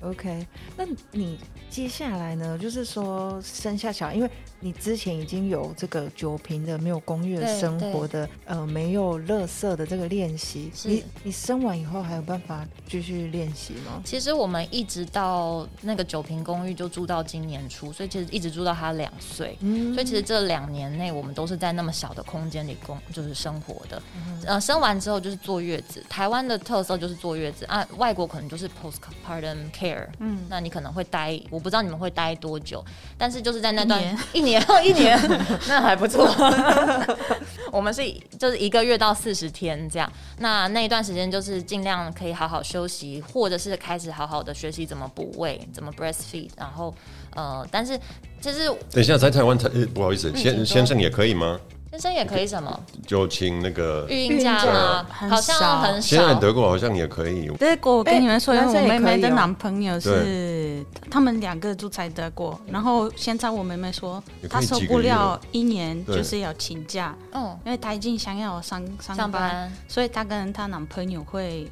[0.02, 1.38] OK，那你
[1.70, 2.58] 接下来呢？
[2.58, 10.72] 就是说生下小孩，因为你之前已经有这个酒瓶的没有公寓的生活的，呃，没有垃圾的这个练习。
[10.84, 14.02] 你你生完以后还有办法继续练习吗？
[14.04, 19.58] 其实我们一直到那个酒瓶公寓就住到今年初，所以其实一直住到他两岁。
[19.62, 24.02] 嗯，所以其实这两年内我们都是在那么小的空间里工，就是生活的。
[24.46, 26.04] 呃，生完之后就是坐月子。
[26.10, 30.08] 台湾的特色就是坐月子啊，外国可能就是 postpartum care。
[30.20, 32.84] 嗯，那你可能会待，我不知道你们会待多久，
[33.18, 34.02] 但是就是在那段
[34.34, 35.20] 一年 后 一年，
[35.68, 36.28] 那还不错。
[37.72, 38.02] 我们是
[38.40, 40.12] 就是一个月到四十天这样。
[40.40, 46.50] 那那一段时间就是尽量可以好好休息，或者是开始好好的学习怎么补喂，怎么 breastfeed。
[46.58, 46.94] 然后
[47.36, 48.00] 呃，但是
[48.42, 51.60] 就是等一下，在台湾，台呃不好意思，先先生也可以吗？
[51.92, 55.06] 先生也可以什么就请那个，育婴假吗？
[55.10, 56.36] 很好像少现在。
[56.36, 57.48] 德国好像也可以。
[57.58, 71.68] 德国，我跟你们说，因为哎男生我妹妹的也可以哦男朋友是，他们两个住在德国，然后现在我妹妹说她受不了一年就是要请假，嗯，因为她已经想要上上上班，所以她跟她男朋友会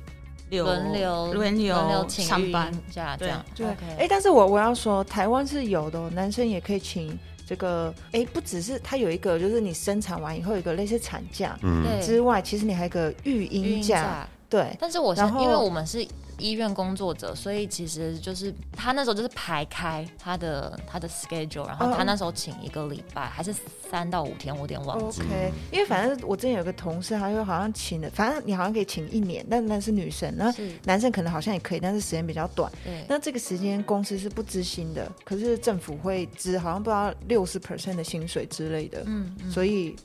[0.49, 2.81] 留轮流轮流请育上班婴。
[2.89, 3.45] 假这样。
[3.55, 3.67] 对，
[3.99, 16.05] 哎、但是我我要说，台湾是有的、哦，男生也可以请这个，哎、不只是它有一个，就是你生产完以后有一个类似产假嗯，之外，其实你还有一个育育婴婴假，对，但是我是然后因为我们是
[16.39, 23.53] 医院工作者，所以其实就是他那时候就是排开他的他的 schedule，然后他嗯那时候请一个礼拜还是
[23.89, 25.21] 三到五天，我有点忘记。
[25.21, 32.71] OK，因为反正我之前有个同事，他就好像请了，反正你好像可以请一年，但那是女生，那，男生可能好像也可以，但是时间比较短。
[32.83, 39.51] 对，那这个时间公司是不知薪的，可是政府会支，好像不知道六十 percent 的薪水之类的，嗯，嗯。
[39.51, 39.95] 所以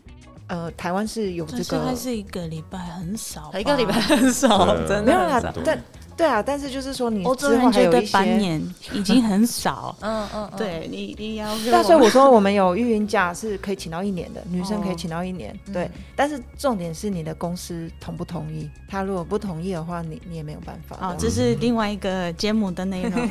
[0.49, 5.83] 呃，台湾是有这但是还是一个礼拜很少，一个礼拜很少，真没有啦的很少。，但
[6.16, 9.96] 对啊，但是就是说你欧洲之后人觉得还有一些半年已经很少。
[10.03, 15.90] 嗯嗯，嗯，对你，你要那所以我说我们有育婴假是可以请到一年的，女生可以哦请到一年，嗯对。
[16.16, 20.96] 但是重点是你的公司同不同意，他如果不同意的话，你你也没有办法。
[21.01, 23.29] 哦，这是另外一个节目的内容，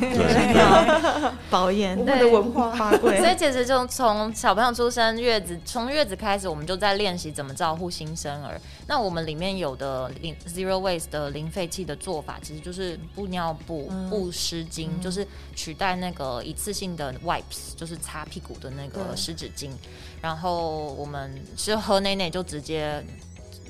[1.49, 8.59] 保研的文化发挥 所以其实就从小朋友出生月子，从月子开始，我们就在练习怎么照顾新生儿。
[8.87, 19.71] 那我们里面有的零 zero waste 的零废弃的做法，其实就是布尿布、布湿巾，就是取代那个一次性的 wipes，就是擦屁股的那个湿纸巾。
[20.21, 23.03] 然后我们是喝奶奶就直接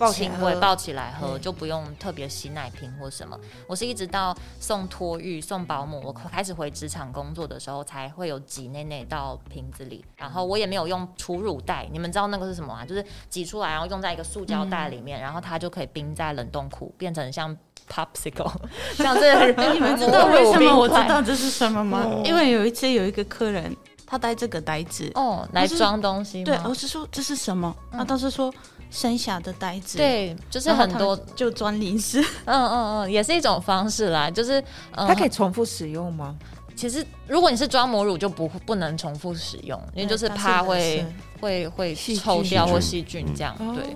[0.02, 3.40] 抱起来喝亲喂抱起来喝，嗯就不用特别洗奶瓶或什么。
[3.68, 10.04] 我是一直到送托育、送保姆，我开始回职场工作的时候，才会有挤内内到瓶子里。
[10.18, 12.84] 然后我也没有用储乳袋，你们知道那个是什么吗？
[12.86, 17.56] 就是挤出来，然后用在一个塑胶袋里面，然后它就可以冰在冷冻库，变成像
[17.88, 18.52] popsicle，
[18.96, 22.02] 像这你们知道为什么我知道这是什么吗？
[22.04, 23.76] 哦因为有一次有一个客人，
[24.12, 26.44] 他带这个袋子，哦，来装东西？
[26.44, 27.74] 对，我是说这是什么？
[27.94, 28.54] 他都是说
[28.90, 34.60] 剩下的袋子，，对，就是很多，就装零食， 嗯嗯嗯，也是一种方式啦，就是
[34.98, 36.36] 嗯，它可以重复使用吗？
[36.76, 41.06] 其实如果你是装母乳，就不不能重复使用，因为就是怕会
[41.40, 43.96] 会会臭掉或细细菌这样，哦对。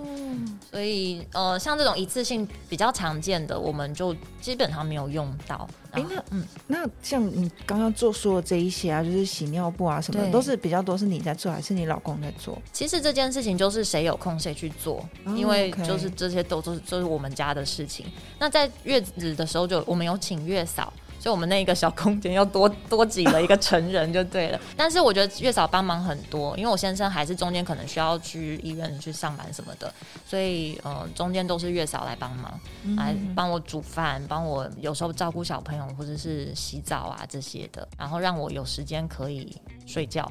[0.72, 5.68] 所以呃，像这种一次性比较常见的，我们就基本上没有用到。
[5.96, 6.24] 哎、然后
[6.68, 12.62] 那那像你刚刚做说的这一些啊，就是洗尿布啊什么的，都是比较多是你在做，还是你老公在做？
[12.74, 18.06] 其实这件事情就是谁有空谁去做，哦因为就是这些都都是都是我们家的事情。
[18.40, 20.92] 那在月子的时候就我们有请月嫂。
[21.26, 29.92] 所以我们那一个小空间又多多挤了一个成人就对了， 但是我觉得月嫂帮忙很多，因为我先生还是中间可能需要去医院去上班什么的，
[30.24, 32.60] 所以呃中间都是月嫂来帮忙，
[32.96, 40.24] 来帮我煮饭，帮我有时候照顾小朋友或者是洗澡啊这些的，然后让我有时间可以睡觉。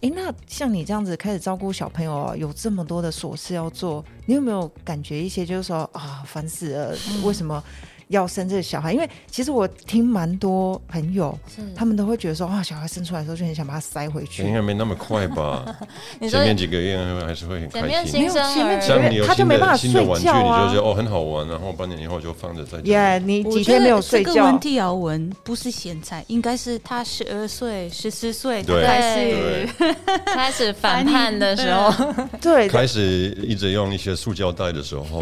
[0.00, 7.62] 哎、那像你这样子开始照顾小朋友啊，有这么多的琐事要做，你有没有感觉一些就是说啊，烦死了，为什么
[8.10, 8.92] 要生这个小孩？
[8.92, 11.36] 因为其实我听蛮多朋友，
[11.76, 14.52] 他们都会觉得说啊，小孩生出来的时候就很想把它塞回去应。
[14.52, 15.64] 该没那么快吧？
[16.28, 18.26] 前面几个月还是会很前面开心没。
[18.26, 22.90] 有新生儿前面几个像你有他就新没办法的新的玩具，睡觉啊你就觉得哦很好玩，然后半年以后就放着在家里。
[22.90, 24.58] 耶你我几天没有睡觉这个问？
[24.58, 29.68] 题要问，不是现在，应该是他十二岁、十四岁，开始
[30.26, 35.20] 开始反叛的时候， 对，开始一直用一些塑胶袋的时候，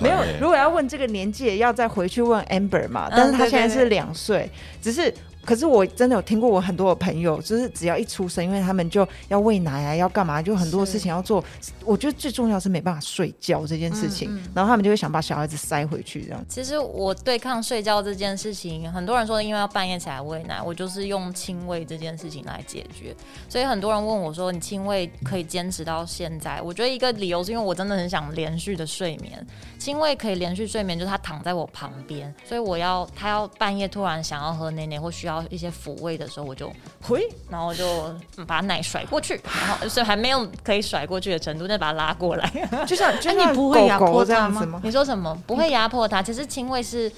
[0.00, 0.16] 没有。
[0.40, 3.08] 如果要问这个年纪，要再回去问 Amber 嘛。
[3.10, 5.12] 但是他现在是两岁，只是。
[5.44, 11.44] 可是我真的有听过我很多的朋友，就是只要一出生，因为他们就要喂奶啊，要干嘛，就很多事情要做。
[11.84, 16.44] 我觉得最重要是没办法睡觉这件事情，嗯嗯然后他们就会想把小孩子塞回去这样。
[16.48, 23.14] 其实我对抗睡觉这件事情，很多人说因为要半夜起来喂奶，我就是用亲喂这件事情来解决。
[23.48, 26.60] 所以很多人问我说，你亲喂可以坚持到现在？
[26.62, 29.46] 我觉得一个理由是因为我真的很想连续的睡眠，
[29.78, 38.14] 亲喂可以连续睡眠，就是他躺在我旁边，所以我要他要半夜突然想要喝奶奶或需要一些抚慰的时候，我就回，然后就
[38.46, 42.50] 把奶甩过去，然后所以还没有可以甩过去的程度，再把它拉过来。
[42.86, 44.80] 就像就那你不会压迫它吗这样吗？
[44.82, 45.34] 你说什么？
[45.46, 46.22] 不会压迫他。
[46.22, 47.10] 其实亲喂是，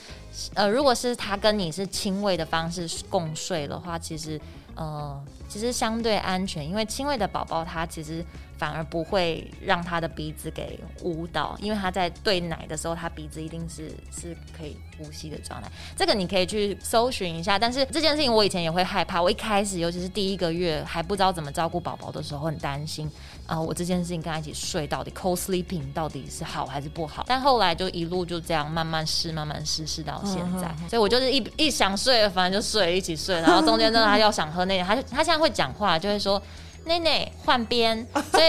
[0.55, 4.41] 呃，如果是他跟你是亲喂的方式共睡的话，其实
[4.75, 8.25] 呃，其实相对安全，因为亲喂的宝宝他其实
[8.59, 15.71] 反而不会让他的鼻子给捂到，因为他在对奶的时候，他鼻子一定是是可以呼吸的状态。
[15.97, 17.59] 这个你可以去搜寻一下。
[17.59, 23.11] 但是这件事情我以前也会害怕，我一开始尤其是第一个月还不知道怎么照顾宝宝的时候，很担心
[23.47, 27.25] 啊、我这件事情跟他一起睡到底 co sleeping 到底是好还是不好？
[27.29, 30.75] 但后来就一路就这样慢慢试，慢慢试，试到现在。
[30.89, 33.37] 所以我就是一一想睡了，反正就睡，一起睡。
[33.37, 36.43] 然后中间真的他要想喝那个，他就他现在会讲话，就会说。
[36.87, 38.45] 内内换边， 所以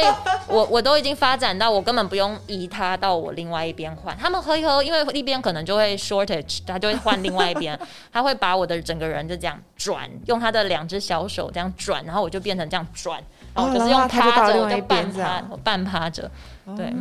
[0.47, 4.15] 我我都已经发展到我根本不用移他到我另外一边换。
[4.17, 7.78] 他们喝一喝，因为一边可能就会 shortage，他就会换另外一边，
[8.13, 13.21] 他会把我的整个人就这样转，用他的两只小手这样转，然后我就变成这样转，
[13.54, 16.30] 然后我就是用趴着，我就半趴，我半趴着，
[16.76, 16.93] 对。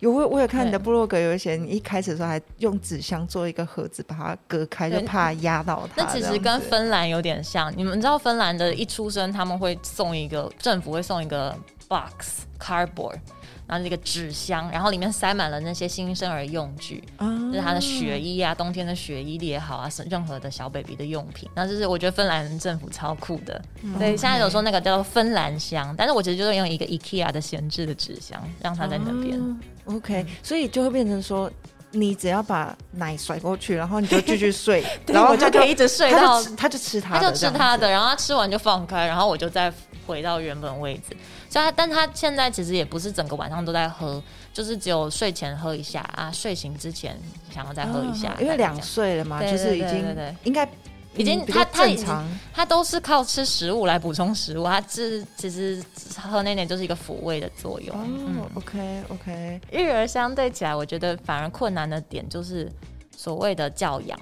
[0.00, 6.02] 有我我有看你的对部落格，有一些你一开始的时候还用纸箱做一个盒子把它隔开，就怕压到它。
[6.02, 11.56] 那其实跟芬兰有点像，你们知道芬兰的一出生他们会送一个政府会送一个
[11.88, 13.16] box cardboard，
[13.66, 21.48] 然后是一个纸箱，然后里面塞满了那些新生儿用具，嗯就是他的血衣啊，冬天的血衣也好啊，是任何的小 baby 的用品。
[21.54, 23.60] 那就是我觉得芬兰政府超酷的，
[23.98, 29.38] 所以现在有说那个叫做芬兰箱，但是我其实就是用一个 IKEA 的闲置的纸箱，让它在那边。
[29.40, 31.50] 哦 OK，所以就会变成说，
[31.90, 39.72] 你只要把奶甩过去，然后你就继续睡，然后他我就可以一直睡他到就他就吃他他，就吃他的，然后他吃完就放开，然后我就再
[40.06, 41.16] 回到原本位置。
[41.52, 44.22] 所以他，但他现在其实也不是整个晚上都在喝，
[44.54, 47.14] 就是只有睡前喝一下啊，睡醒之前
[47.50, 50.66] 想要再喝一下，啊因为两岁了嘛，对就是已经应该
[51.14, 55.84] 已经他他他都是靠吃食物来补充食物，他是其实
[56.18, 57.94] 喝那点就是一个抚慰的作用。
[57.98, 62.66] 嗯哦，OK OK，育儿相对起来，我觉得反而困难的点就是
[63.14, 64.18] 所谓的教养。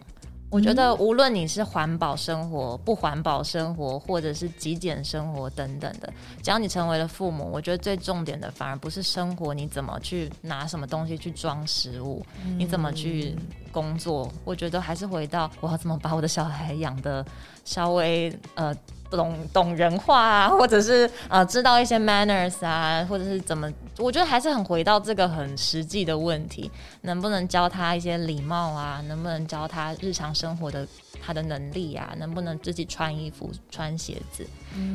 [0.51, 12.27] 我觉得无论你是环保生活、不环保生活，或者是极简生活等等的，只要你成为了父母，我觉得最重点的反而不是生活你怎么去拿什么东西去装食物，
[12.59, 13.37] 你怎么去
[13.71, 17.25] 工作，我觉得还是回到我要怎么把我的小孩养的
[17.65, 18.75] 稍微呃
[19.11, 26.71] 懂懂人话啊，或者是呃知道一些 manners 啊，或者是怎么，我觉得还是很回到这个很实际的问题，
[27.03, 30.87] 能不能教他一些礼貌啊，能不能教他日常生活的
[31.21, 34.47] 他的能力啊，能不能自己穿衣服、穿鞋子，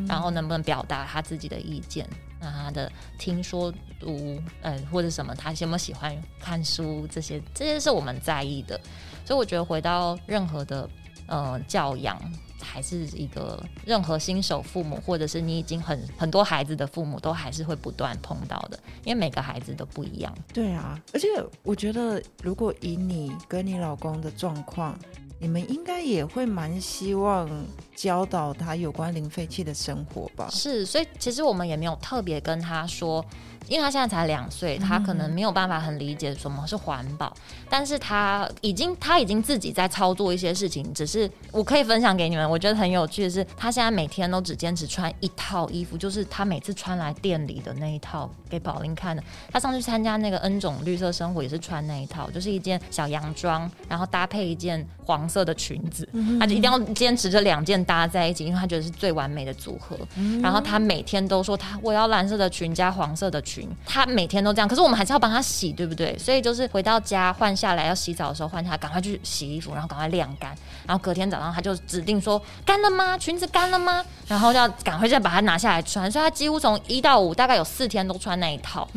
[0.07, 2.07] 然后能不能表达他自己的意见。
[2.39, 8.79] 那他的听说读，呃，或者什么，他有没有喜欢看书，这些这些是我们在意的。
[9.25, 10.87] 所以我觉得回到任何的
[11.27, 12.19] 呃教养，
[12.61, 20.33] 还是一个任何新手父母，或者是你已经很很多孩子的父母，都还是会不断碰到的，因为每个孩子都不一样。
[20.53, 21.27] 对啊，而且
[21.63, 24.97] 我觉得，如果以你跟你老公的状况，
[25.39, 27.49] 你们应该也会蛮希望
[27.95, 30.47] 教导他有关零废弃的生活吧？
[30.49, 33.23] 是，所以其实我们也没有特别跟他说，
[33.67, 37.33] 因为他现在才两岁，他可能没有办法很理解什么是环保，
[37.69, 49.23] 但是他已经他已经自己在操作一些事情，只是我可以分享给你们，我觉得很有趣的是，他现在每天都只坚持穿一套衣服，就是他每次穿来店里的那一套给宝林看的。
[49.51, 56.07] 他上次参加那个 N 种绿色生活也是穿那一套，就是一件小洋装，然后搭配一件黄色的裙子，
[56.39, 59.97] 他就一定要坚持这两件搭在一起，因为他觉得是最完美的组合。
[60.41, 64.67] 然后他每天都说他我要蓝色的裙加黄色的裙，他每天都这样。
[64.67, 66.17] 可是我们还是要帮他洗，对不对？
[66.17, 70.55] 所以就是回到家换下来要洗澡的时候换下来，赶快去洗衣服，然后赶快晾干。
[70.85, 73.17] 然后隔天早上他就指定说干了吗？
[73.17, 74.03] 裙子干了吗？
[74.27, 76.11] 然后要赶快再把它拿下来穿。
[76.11, 78.87] 所以他几乎从一到五大概有四天都穿那一套。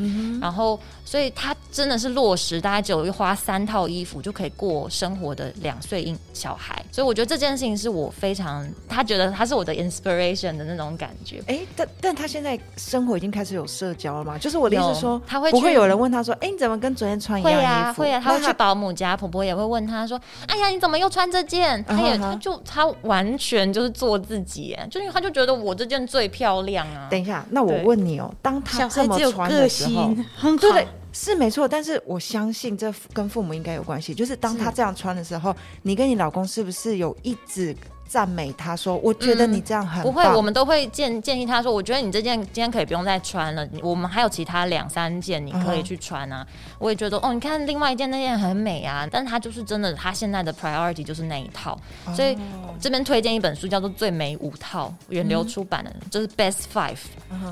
[0.40, 0.78] 然后
[1.08, 6.84] 所以他真的是落实，大概只有花三套衣服就可以过生活的两岁婴小孩。
[6.92, 11.42] 所以我觉得这件事情是我非常，他觉得他是我的 inspiration 的那种感觉。
[11.46, 14.36] 哎，但但他现在生活已经开始有社交了嘛？
[14.36, 17.68] 就是我的意思是说，他会去不会有人问他说，哎，你怎么跟昨天穿一样衣服？
[17.68, 27.08] 啊会啊，他会去保姆家，婆婆也会问他说：“哎呀，你怎么又穿这件？” 他也他就他完全就是做自己，哎，就因为他就觉得我这件最漂亮啊。
[27.10, 30.86] 等一下，那我问你哦，当他小这么穿的时候，很对，
[31.20, 34.14] 是没错，但是我相信这跟父母应该有关系。
[34.14, 35.52] 就是当他这样穿的时候，
[35.82, 37.74] 你跟你老公是不是有一直
[38.08, 46.44] 赞美他说：“我觉得你这样很不会，我们都会建建议他说：“我觉得你这件今天可以不用再穿了，我们还有其他两三件你可以去穿啊。
[46.78, 51.78] 我也觉得哦，你看另外一件那件很美啊，但是他就是真的，他现在的 priority 就是那一套，
[52.16, 56.96] 所以哦这边推荐一本书叫做《最美五套》，源流出版的，就是 Best Five，、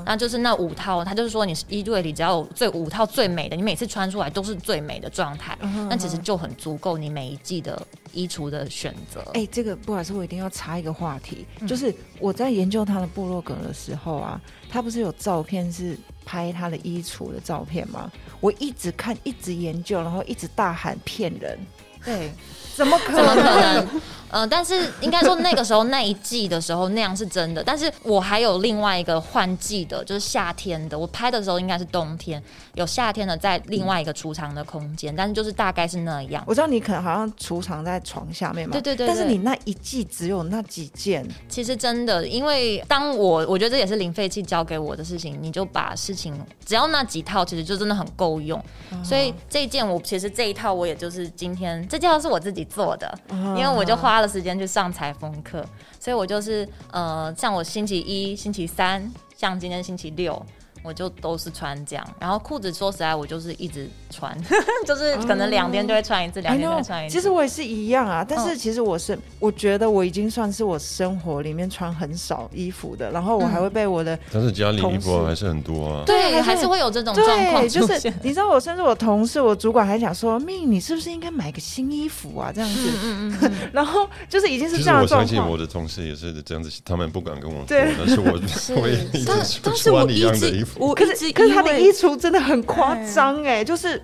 [0.05, 7.79] 那嗯就是那五套，他就是说你衣柜里只要有最五套最美的，你每次穿出来都是最美的状态，嗯那其实就很足够你每一季的
[8.17, 9.21] 衣橱的选择。
[9.35, 15.95] 哎、这个不好意思，我一定要插一个话题，嗯就是我在研究他的部落格的时候啊，他不是有照片是
[16.25, 18.11] 拍他的衣橱的照片吗？
[18.39, 21.59] 我一直看，一直研究，然后一直大喊骗人，
[22.03, 22.31] 对，
[22.77, 23.77] 怎么可怎么可能？
[23.77, 24.01] 嗯？
[24.29, 30.99] 呃，但是应该说那个时候那一季的时候那样是真的，但是我还有另外一个换季的，就是夏天的。
[30.99, 36.43] 我拍的时候应该是冬天，有夏天的在另外一个储藏的空间，但是就是大概是那样。
[36.45, 48.61] 我知道你可能好像储藏在床下面嘛，对对对对但是你那一季只有那几件，其实真的，因为当我我觉得这也是零废弃交给我的事情，你就把事情只要那几套，其实就真的很够用。
[49.01, 55.65] 所以这一件我其实这一套我也就是今天这件套是我自己做的，因为我就花了时间去上裁缝课，
[55.99, 60.45] 所以我就是呃，像我星期一、星期三，像今天星期六。
[60.87, 64.35] 我就都是穿这样，然后裤子说实在，我就是一直穿，
[64.87, 67.13] 就是可能两天就会穿一次，两天就会穿一次。
[67.13, 76.03] 其实我也是一样啊，但是嗯其实我是，我觉得我已经算是我生活里面穿很少衣服的，然后我还会被我的、但是家里衣服还是很多啊。
[76.05, 78.13] 对，还是会有这种状况对，就是。
[78.23, 82.51] 你知道我甚至我同事、我主管还讲说，命你是不是应该买个新衣服啊？
[82.55, 85.57] 这样子，嗯嗯嗯， 然后就是已经是这样我的状况相信我。
[85.57, 90.76] 的同事也是这样子，他们不敢跟我说，对但是我 是我也一但直但是我穿一样的衣服。
[90.95, 94.01] 可是可是他的衣橱真的很夸张哎，就是。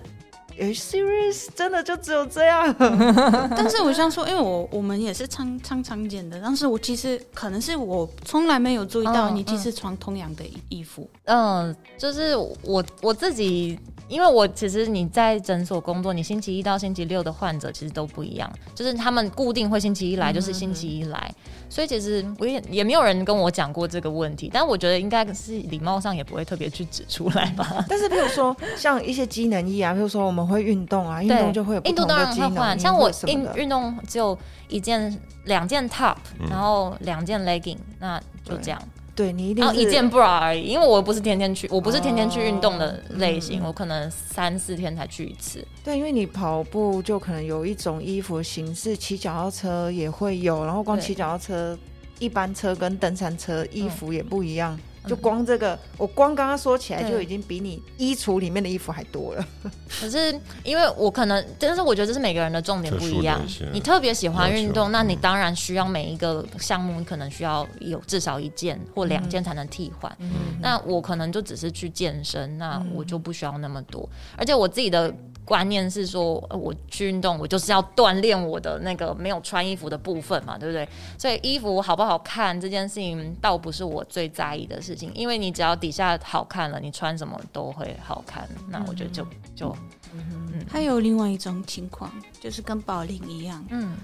[0.58, 2.74] 诶 serious 真的就只有这样？
[3.56, 11.08] 但是我想说，因为我我们也是常常常见的，但是我其实可能是我从来没有注意到嗯你其实穿同样的衣服。
[11.24, 13.78] 嗯，就是我我自己，
[14.08, 21.34] 因为我其实你在诊所工作，你星期一到星期六的患者其实都不一样，就是他们固定会星期一来，就是星期一来，
[21.68, 27.84] 所以其实我也也没有人跟我讲过这个问题，但我觉得应该是礼貌上也不会特别去指出来吧。
[27.88, 34.36] 但是譬如说像一些机能衣啊，譬如说我们会运动啊，运动就会有不印度当同的机然会换，像我运运动只有
[34.68, 36.46] 一件、两件 top，、嗯。
[36.50, 38.80] 然后两件 legging，那就这样。
[39.16, 45.64] 对你一定是然后一件 bra 而已，因为我不是天天去，我不是天天去运动的类型，哦我可能三四天才去一次。
[45.84, 51.78] 对，因为你跑步就可能有一种衣服的形式，骑脚踏车也会有，然后光骑脚踏车，
[52.18, 54.74] 一般车跟登山车衣服也不一样。
[54.74, 59.46] 嗯就光这个，我光刚刚说起来就已经比你衣橱里面的衣服还多了。
[60.00, 63.40] 可是因为我可能，但是我觉得这是每个人的重点不一样。
[63.72, 70.10] 你特别喜欢运动，那你嗯当然需要每一个项目，你可能需要有至少一件或两件才能替换。
[70.20, 70.30] 嗯
[70.60, 74.08] 那我可能就只是去健身，那我就不需要那么多。
[74.36, 75.14] 而且我自己的
[75.44, 80.88] 观念是说，呃我去运动，我就是要锻炼我的那个没有穿衣服的部分嘛，对不对？
[81.18, 88.48] 所以衣服好不好看这件事情，倒不是我最在意的事情，因为你只要底下好看了，你穿什么都会好看。
[88.68, 89.76] 那我觉得就就
[90.14, 93.96] 嗯还有另外一种情况，就是跟宝玲一样，嗯，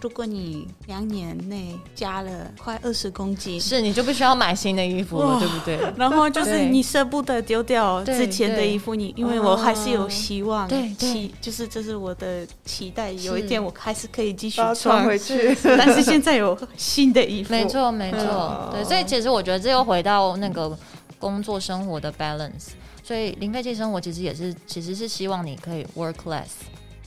[0.00, 5.78] 如果你两年内加了快二十公斤，是你就必须要买新的衣服了，对不对？
[5.96, 13.48] 然后就是你舍不得丢掉之前的衣服，你因为我还是有希望，对对期就是这是我的期待，有一是。
[13.48, 14.74] 天我还是可以继续穿。
[14.74, 15.56] 穿，回去。
[15.76, 18.20] 但是现在有新的衣服，没错，没错。
[18.20, 20.78] 嗯，对，所以其实我觉得这又回到那个
[21.18, 22.68] 工作生活的 balance。
[23.02, 26.44] 所以零废弃生活其实也是，其实是希望你可以 work less，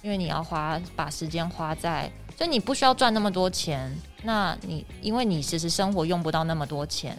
[0.02, 3.92] 因为你要花把时间花在，所以你不需要赚那么多钱。
[4.24, 7.18] 那你因为你其实生活用不到那么多钱，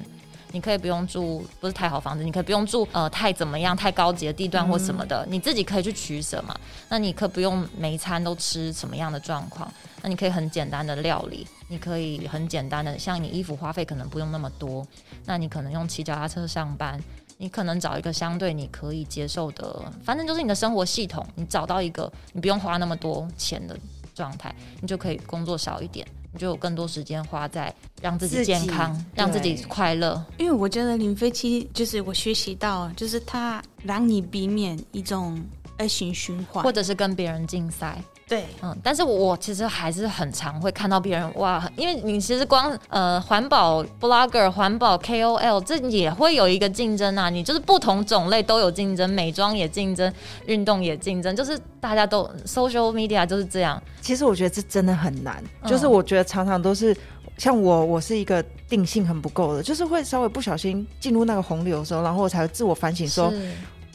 [0.53, 6.57] 你可以不用住不是太好房子，你可以不用住呃太怎么样太高级的地段或什么的，你自己可以去取舍嘛。
[6.89, 14.87] 那你可不用每一餐都吃什么样的状况，那你可以很简单的料理，你可以很简单的，像你衣服花费可能不用那么多，
[15.25, 17.01] 那你可能用骑脚踏车上班。
[17.39, 23.77] 你可能找一个相对你可以接受的，反正就是你的生活系统，你找到一个你不用花那么多钱的
[24.15, 30.25] 状态，你就可以工作少一点，你就有更多时间花在让自己健康、让自己快乐。
[30.39, 35.43] 因为我觉得零废弃就是我学习到，就是它让你避免一种
[35.79, 38.03] 恶性循环，或者是跟别人竞赛，
[38.33, 38.45] 对。
[38.63, 50.13] 嗯，但是我其实还是很常会看到别人哇，因为你其实光呃环保 blogger、环保 KOL 这也会有一个竞争啊，你就是不同种类都有竞争，美妆也竞争，
[50.47, 55.71] 运动也竞争，就是大家都 social media 就是这样，其实我觉得这真的很难，嗯。
[55.71, 56.97] 就是我觉得常常都是
[57.39, 63.53] 像我，我是一个定性很不够的，就是会稍微不小心进入那个洪流的时候，然后我才会自我反省说，是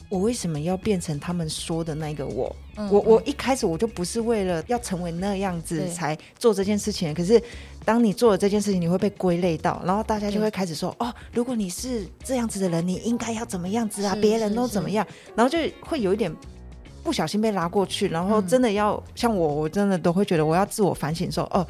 [0.10, 2.56] 我为什么要变成他们说的那个我？
[2.76, 7.42] 嗯我我一开始我就不是为了要成为那样子才做这件事情，可是
[7.84, 14.16] 当你做了这件事情，你会被归类到，然后大家就会开始说，哦，如果你是这样子的人，你应该要怎么样子啊？
[14.22, 15.06] 别人都怎么样，
[15.36, 16.34] 然后就会有一点。
[17.04, 21.66] 不小心被拉过去，然后嗯真的要、像我，我真的都会觉得我要自我反省说，哦，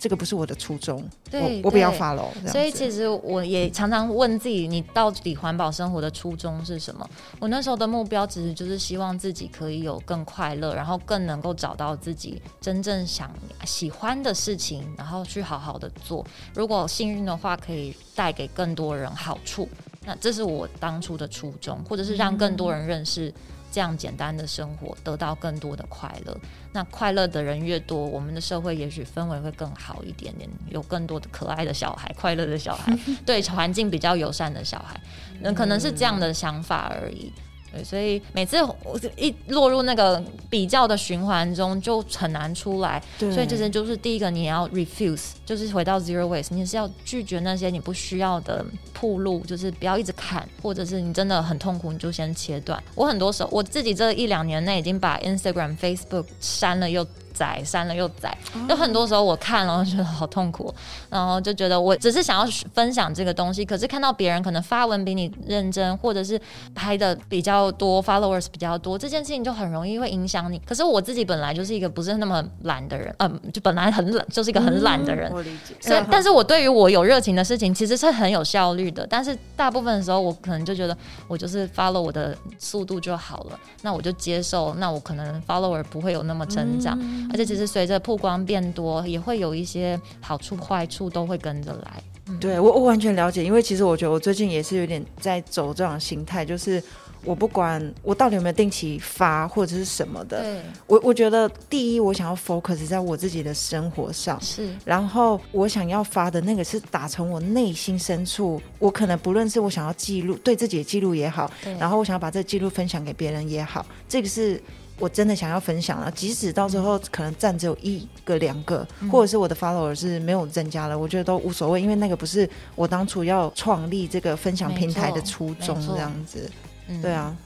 [0.00, 2.52] 这个不是我的初衷，对我我不要对 follow 这样子。
[2.52, 7.06] 所以其实我也常常问自己，你到底环保生活的初衷是什么？
[7.38, 13.30] 我那时候的目标其实就是希望自己可以有更快乐，然后更能够找到自己真正想
[13.66, 16.24] 喜欢的事情，然后去好好的做。
[16.54, 19.68] 如果幸运的话，可以带给更多人好处，
[20.06, 23.30] 那这是我当初的初衷，或者是让更多人认识。
[23.70, 26.36] 这样简单的生活，得到更多的快乐。
[26.72, 32.96] 那快乐的人越多，我们的社会也许氛围会更好一点点，有更多的可爱的小孩、快乐的小孩，
[33.26, 35.00] 对环境比较友善的小孩，
[35.40, 37.32] 那可能是这样的想法而已。
[37.72, 43.02] 对，所以每次我一落入那个比较的循环中，就很难出来。
[43.18, 52.82] 对所以这些就是第一个，你要 refuse，就是回到 zero waste，你是要拒绝那些你不需要的铺路，就是不要一直砍，或者是你真的很痛苦，你就先切断。
[52.94, 57.06] 我很多时候我自己这一两年内已经把 Instagram、Facebook 删了又。
[57.40, 58.36] 载删了又载，
[58.68, 60.72] 有很多时候我看了觉得好痛苦，
[61.08, 66.38] 然后就觉得我只是想要分享这个东西，可是看到别人可能发文比你认真，或者是
[66.74, 70.60] 拍的比较多，followers 比较多，这件事情就很容易会影响你。
[70.66, 75.74] 可是我自己本来就是一个不是那么懒的人，嗯、就本来很懒，就是一个很懒的人，我理解。
[75.80, 79.06] 所以，但是我对于我有热情的事情，其实是很有效率的。
[79.08, 80.94] 但是大部分的时候，我可能就觉得
[81.26, 86.98] 我就是 follow 我的速度就好了，那我就接受，那我可能 follower 不会有那么增长，
[87.30, 92.02] 而且其实随着曝光变多，也会有一些好处坏处都会跟着来。
[92.38, 96.80] 对我我完全了解，因为其实我觉得我最近也是有点在走这种心态，就是
[97.24, 104.40] 我不管我到底有没有定期发或者是什么的，对，我我觉得第一我想要 focus 在我自己的生活上。
[104.40, 111.50] 是然后我想要发的那个是打从我内心深处，我可能不论是我想要记录对自己的记录也好，
[111.80, 114.62] 然后我想要把这个记录分享给别人也好，这个是
[115.00, 116.08] 我真的想要分享了。
[116.12, 126.48] 即使到最后可能赞只有一个两个，嗯或者是我的 follower 是没有增加了，我觉得都无所谓，因为那个不是我当初要创立这个分享平台的初衷这样子。
[126.86, 127.36] 嗯对啊，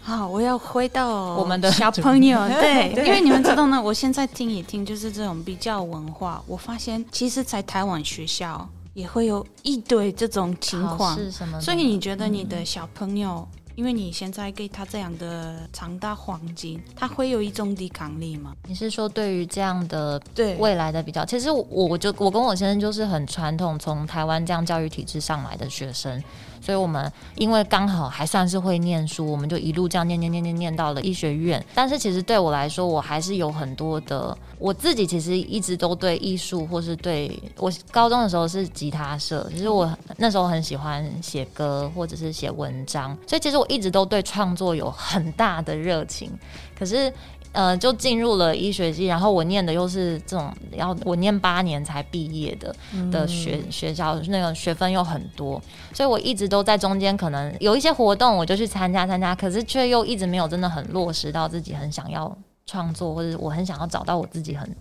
[0.00, 11.60] 好，我要回到我们的小朋友， 对，对因为你们知道呢，我现在听一听，就是这种比较文化，我发现其实，在台湾学校也会有一堆这种情况，是什么？
[11.60, 18.54] 所以你觉得你的小朋友，因为你现在给他这样的长大黄金，他会有一种抵抗力吗？
[18.68, 26.22] 你是说对于这样的对未来的比较，其实我我就我跟我先生就是很传统，从台湾这样教育体制上来的学生，
[26.62, 31.62] 所以我们因为刚好还算是会念书，我们就一路这样念念念念念到了医学院。
[31.74, 46.30] 但是其实对我来说，我还是有很多的，我自己其实一直都对艺术，或是对我高中的时候是吉他社，其实我那时候很喜欢写歌或者是写文章，所以其实我一直都对创作有很大的热情。
[46.78, 47.12] 可是
[47.52, 52.74] 呃，就进入了医学系，然后我念的又是这种要我念八年才毕业的
[53.10, 55.60] 的学、学校，那个学分又很多，
[55.92, 62.34] 所以我一直都在中间，可能有一些活动我就去参加参加，可是却又一直没有真的很落实到自己很想要
[62.64, 64.74] 创作，或者我很想要找到我自己很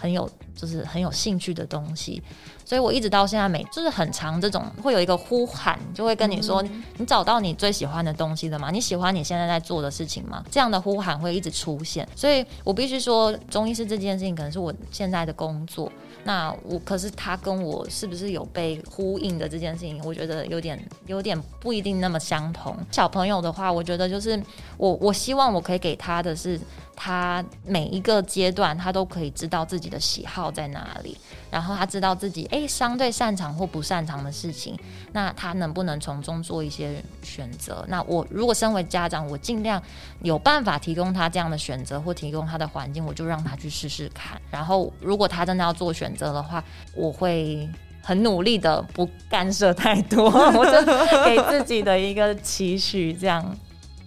[0.00, 2.20] 很有就是很有兴趣的东西，
[2.66, 6.62] 所以我一直到现在每就是很长这种会有一个呼喊，就会跟你说，
[6.98, 8.70] 你找到你最喜欢的东西了吗？
[8.70, 10.44] 你喜欢你现在在做的事情吗？
[10.50, 15.90] 这样的呼喊会一直出现，所以我必须说，中医师这件事情可能是我现在的工作。
[16.24, 22.76] 那我可是他跟我是不是有被呼应的这件事情，我觉得有点有点不一定那么相同。
[22.90, 24.42] 小朋友的话，我觉得就是
[24.76, 26.60] 我我希望我可以给他的是，
[26.96, 31.16] 他每一个阶段他都可以知道自己的喜好在哪里，
[31.50, 34.76] 然后他知道自己诶相对擅长或不擅长的事情，
[35.12, 37.84] 那他能不能从中做一些选择？
[37.88, 39.80] 那我如果身为家长，我尽量
[40.22, 44.40] 有办法提供他这样的选择，或提供他的环境，我就让他去试试看。
[44.50, 47.68] 然后如果他真的要做选择的话，我会。
[48.02, 53.44] 很努力的不干涉太多， 我就给自己的一个期许，这样。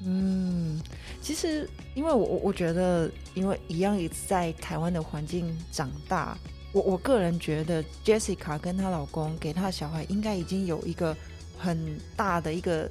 [0.06, 0.82] 嗯，
[1.30, 6.36] 其实因为我我我觉得，因为一样也在台湾的环境长大，
[6.72, 11.16] 我我个人觉得 Jessica 跟她老公给她的小孩应该已经有一个
[11.56, 12.90] 很大的一个，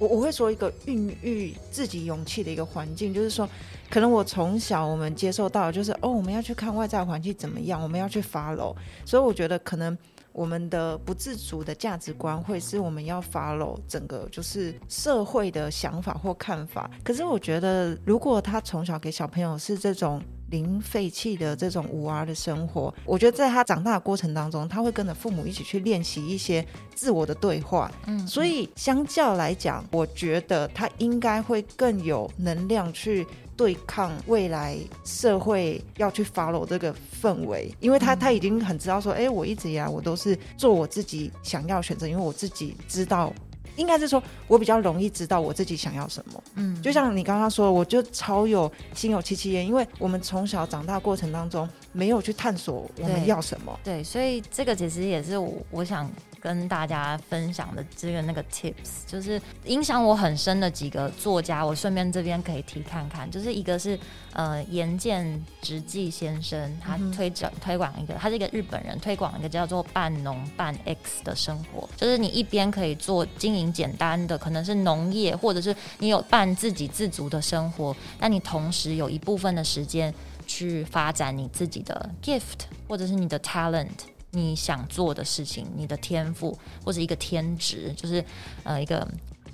[0.00, 3.48] 我我会说一个孕育自己勇气的一个环境，就是说，
[3.88, 8.74] 可能我从小我们接受到就是哦，我们要去看外在环境怎么样，我们要去 follow，
[9.06, 9.96] 所以我觉得可能。
[10.38, 16.88] 我们的不自主的价值观，会是我们要 follow 整个就是社会的想法或看法。
[17.02, 26.64] 可是我觉得，如果他从小给小朋友是这种零废弃的这种无 R 的生活，我觉得在他长大的过程当中，他会跟着父母一起去练习一些
[26.94, 27.90] 自我的对话。
[28.06, 33.26] 嗯，所以相较来讲，我觉得他应该会更有能量去
[33.58, 43.34] 对抗未来社会要去 follow 这个氛围，因为他他已经很知道说，哎、我一直以来我都是做我自己想要选择，因为我自己知道。
[43.76, 46.42] 应该是说，我比较容易知道我自己想要什么。
[46.56, 53.78] 嗯，就像你刚刚说的，我就超有心有戚戚焉，因为我们从小长大过程当中没有去探索我们要什么。
[53.84, 56.10] 对，所以这个其实也是我我想
[56.40, 63.98] 跟大家分享的这个那个 tips，就是影响我很深的几个作家，我顺便这边可以提看看，就是一个是
[64.32, 80.12] 呃岩见直纪先生，他推广、推广一个，他是一个日本人，推广一个叫做半农半 X 的生活，就是你一边可以做经营简单的，可能是农业，或者是你有半自给自足的生活，但你同时有一部分的时间
[80.46, 83.88] 去发展你自己的 gift 或者是你的 talent。
[84.30, 88.24] 你想做的事情，你的天赋或者一个天职，就是
[88.62, 89.06] 呃一个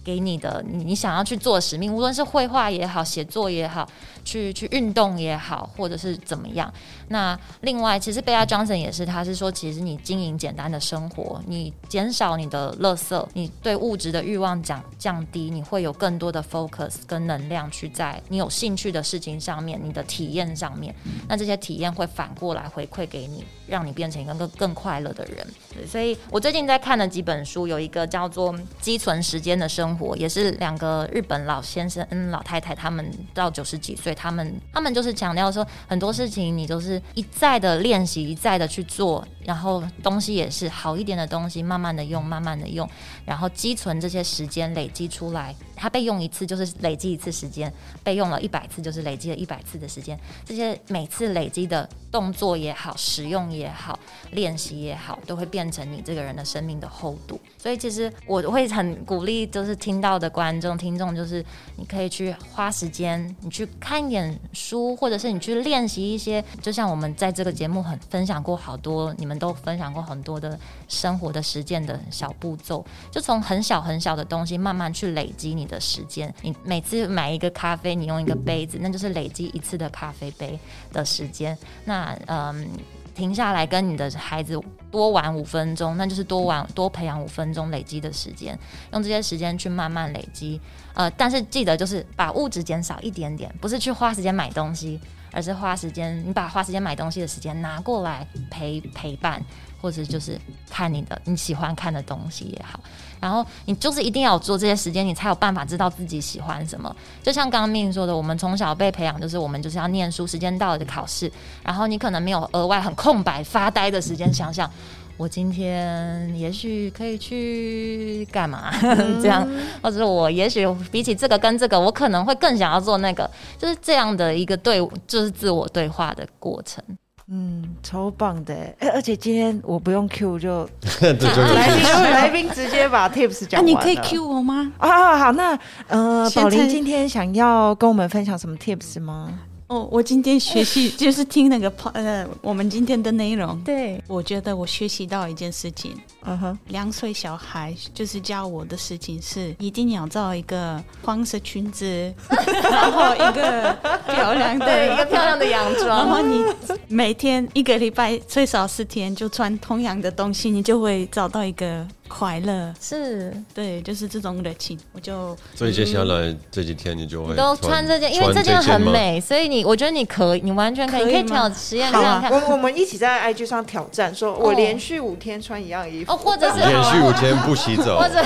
[0.05, 3.89] 给你的你你想要去做使命，无论是绘画也好，写作也好，
[4.25, 6.73] 去去运动也好，或者是怎么样。
[7.09, 20.95] 那另外，其实贝拉 Johnson 也是，他是说，其实你经营简单的生活，你减少你的垃圾，你对物质的欲望降降低，你会有更多的 focus 跟能量去在你有兴趣的事情上面，你的体验上面。
[21.29, 25.47] 那这些体验会反过来回馈给你，让你变成一个更更快乐的人。
[25.87, 42.89] 所以我最近在看的几本书，有一个叫做《积存时间的生活》，也是两个日本老先生、嗯老太太，他们到九十几岁，他们他们就是强调说，很多事情你都是一再的练习，一再的去做，然后东西也是好一点的东西，慢慢的用，慢慢的用，
[43.25, 47.73] 然后积存这些时间累积出来，它被用一次就是累积一次时间，
[48.03, 53.99] 被用了一百次就是累积了一百次的时间，这些每次累积的动作也好，使用也好，
[54.33, 57.41] 练习也好，都会变成你这个人的生命的厚度。
[57.59, 61.45] 所以其实我会很鼓励，就是听到的观众、听众，就是
[61.77, 70.59] 你可以去花时间，你去看一点书，或者是你去练习一些，就像我们在这个节目很分享过好多，你们都分享过很多的
[70.89, 76.35] 生活的实践的小步骤，就从很小很小的东西慢慢去累积你的时间。
[76.41, 80.59] 你每次买一个咖啡，你用一个杯子，那就是累积一次的咖啡杯
[80.95, 81.59] 的时间。
[81.85, 82.67] 那嗯。
[83.15, 84.61] 停下来跟你的孩子
[84.91, 88.59] 多玩五分钟，那就是多玩多培养五分钟累积的时间，
[88.93, 90.61] 用这些时间去慢慢累积。
[90.95, 95.01] 呃，但是记得就是把物质减少一点点，不是去花时间买东西，
[95.33, 99.43] 而是花时间，你把花时间买东西的时间拿过来陪陪伴，
[99.81, 100.39] 或者就是
[100.71, 102.79] 看你的你喜欢看的东西也好。
[103.25, 106.95] 然后你就是一定要做这些时间，你才有办法知道自己喜欢什么。
[107.23, 114.71] 就像刚刚命说的，我们从小被培养，就是我们就是要念书，时间到了就考试，然后你可能没有额外很空白发呆的时间，想想
[115.17, 118.71] 我今天也许可以去干嘛
[119.23, 119.49] 这样，
[119.83, 126.85] 或者是我也许比起这个跟这个，我可能会更想要做那个，就是这样的一个对，就是自我对话的过程。
[127.29, 128.89] 嗯，超棒的哎！
[128.89, 130.69] 而且今天我不用 Q 就
[131.01, 133.79] 这就是来宾来宾直接把 tips 啊，讲完了。
[133.81, 134.71] 你可以 cue 我吗？
[134.79, 135.59] 啊，好，那
[135.89, 139.41] 呃，宝林今天想要跟我们分享什么 tips 吗？
[139.67, 152.13] 哦，我今天学习 就是听那个呃，我们今天的内容，对，我觉得我学习到一件事情，嗯哼，两岁小孩就是教我的事情是一定要找一个黄色裙子，
[152.63, 153.75] 然后一个
[154.07, 155.89] 漂亮的对，一个漂亮的洋装。
[155.89, 156.11] 然。
[156.11, 156.45] 后你
[156.89, 162.73] 每天一个礼拜最少四天就穿同样的东西，你就会找到一个快乐。
[162.81, 168.85] 是，对，就是这种热情，我就所以接下来这几天你就会都穿这件，因为这件很。
[168.85, 172.21] 美，所以你我觉得你可以，你完全可以，可以可以挑实验看。
[172.21, 172.31] 看。
[172.31, 177.99] 我我们一起在 IG 上挑战，说我连续五天穿一样衣服，哦，或者是连续五天不洗澡。
[178.05, 178.23] 或，者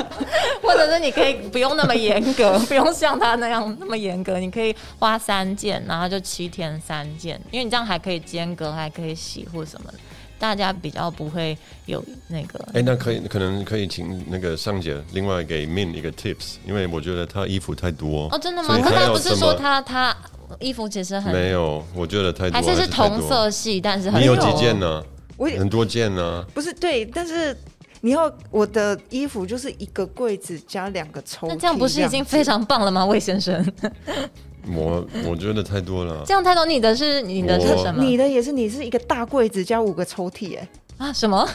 [0.62, 9.98] 或者是你可以不用那么严格，不用像他那样那么严格，你可以花三件，然后就七天三件，因为你这样还可以间隔，还可以洗或什么的，
[10.40, 12.58] 大家比较不会有那个。
[12.72, 18.26] 哎，那可以可能可以请那个尚姐另外给 Min 一个 tips，因为我觉得她衣服太多。
[18.32, 18.78] 哦，真的吗？
[18.80, 20.16] 他不是说他他
[20.58, 23.20] 衣服其实很没有，我觉得太多，还是是同。
[23.28, 25.04] 色系，但是很你有几件呢？
[25.36, 26.42] 我也很多件呢。
[26.54, 27.54] 不是对，但是
[28.00, 33.64] 你要我的衣服就是一个柜子加两个抽屉，那这样不是已经非常棒了吗，魏先生？
[34.68, 36.22] 我我觉得太多了。
[36.26, 38.02] 这样太多，你的是你的是什么？
[38.02, 41.48] 你的也是，你是一个大柜子加五个抽屉，哎，啊什么？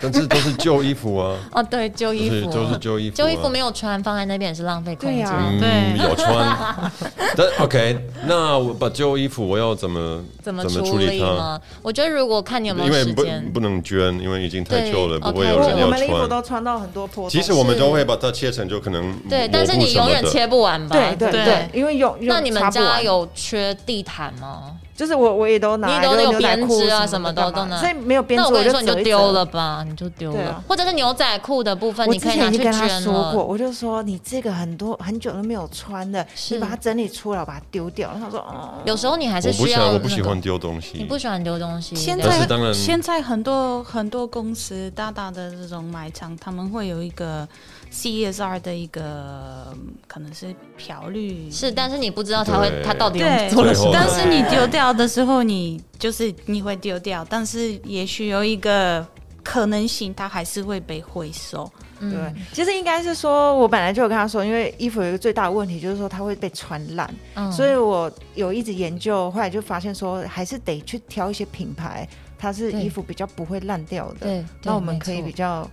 [0.00, 5.18] 但是都是旧衣服啊，哦，对，旧衣服，就是都是旧衣服啊，旧衣服没有穿，放在那边也是浪费空间。
[5.18, 6.56] 对啊嗯，对有穿。
[7.36, 11.26] 但 OK，那我把旧衣服我要怎么怎么处处理它？
[11.26, 11.60] 呢？
[11.82, 16.28] 我觉得如果看你有没因为不有时间，不能捐，因为已经太旧了，哦不会有人要穿我们的衣服穿。
[16.28, 17.28] 都穿到很多破。
[17.28, 20.94] 其实我们都会把它切成就可能对，但是你永远切不完吧？
[20.96, 24.76] 对对对对，因为用用那你们家有缺地毯吗？
[24.98, 29.38] 就是我我也都拿来，你都有编织啊什么的都能所以没有编织那我跟你说，你就丢了。
[29.48, 38.10] 吧，你就丢了或者是牛仔裤的部分，你可以拿去跟他捐说过，我就说你这个很多很久都没有穿的，你把它整理出来，我把它丢掉。
[38.10, 40.98] 然后他说哦，有时候你还是我不想，需要我不喜欢丢东西。
[40.98, 41.94] 你不喜欢丢东西。
[41.94, 47.46] 现对但是当然在现在很多很多公司大大的这种买场，他们会有一个
[47.92, 52.82] CSR 的一个嗯可能是漂绿是，但是你不知道它会对。
[52.82, 53.90] 他到底对用做了什么。
[53.92, 59.06] 但是你丢掉的时候，你就是你会丢掉，但是也许有一个
[59.42, 61.70] 可能性，它还是会被回收。
[62.00, 62.10] 嗯。
[62.10, 67.50] 对，其实应该是说，我本来就有跟他说，因为衣服有一个最大的问题，就是说它会被穿烂，嗯。
[67.50, 72.08] 所以我有一直研究，后来就发现说，还是得去挑一些品牌，
[72.38, 75.68] 它是衣服比较不会烂掉的，对，那我们可以比较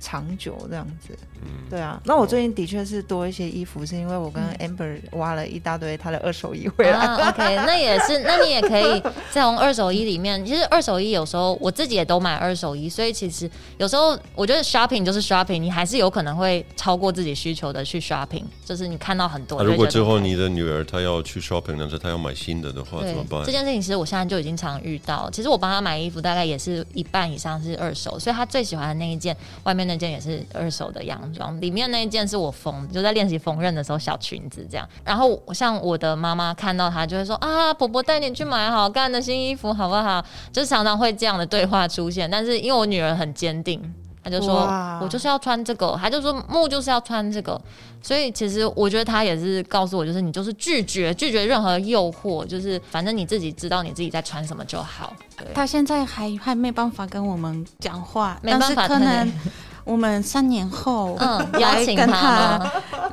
[0.00, 1.16] 长久这样子。
[1.42, 6.98] 嗯，对啊，那我最近的确是多一些衣服，是因为我跟嗯 Amber 挖了一大堆她的二手衣回来。
[6.98, 8.98] 啊， OK，那也是，那你也可以
[9.30, 20.38] 在从二手衣里面，其实二手衣有时候我自己也都买二手衣，所以其实有时候我觉得 shopping 就是 shopping，你还是有可能会超过自己需求的去 shopping，就是你看到很多，啊如果之后你。
[20.38, 23.50] 的女儿她要去 shopping，但是她要买新的的话，怎么办这？
[23.50, 25.28] 件事情，其实我现在就已经常遇到。
[25.32, 34.88] 其实我帮她买衣服，大概也是一半以上是二手，所以她最喜欢的那一件，外面那件也是二手的洋装，里面那一件是我缝，就在练习缝纫的时候小裙子这样。
[35.04, 40.24] 然后像我的妈妈看到她就会说啊，婆婆带你去买好看的新衣服好不好？
[40.52, 42.30] 就是常常会这样的对话出现。
[42.30, 43.94] 但是因为我女儿很坚定。
[44.20, 44.66] 她就说
[45.00, 47.58] ：“我就是要穿这个。”她就说：“木就是要穿这个。”
[48.02, 55.14] 所以其实我觉得她也是告诉我，就是你就是拒绝拒绝任何诱惑，就是反正你自己知道你自己在穿什么就好。
[55.54, 59.32] 她，现在还还没办法跟我们讲话，没办法但是可能
[59.88, 62.60] 我们三年后，嗯，邀请他？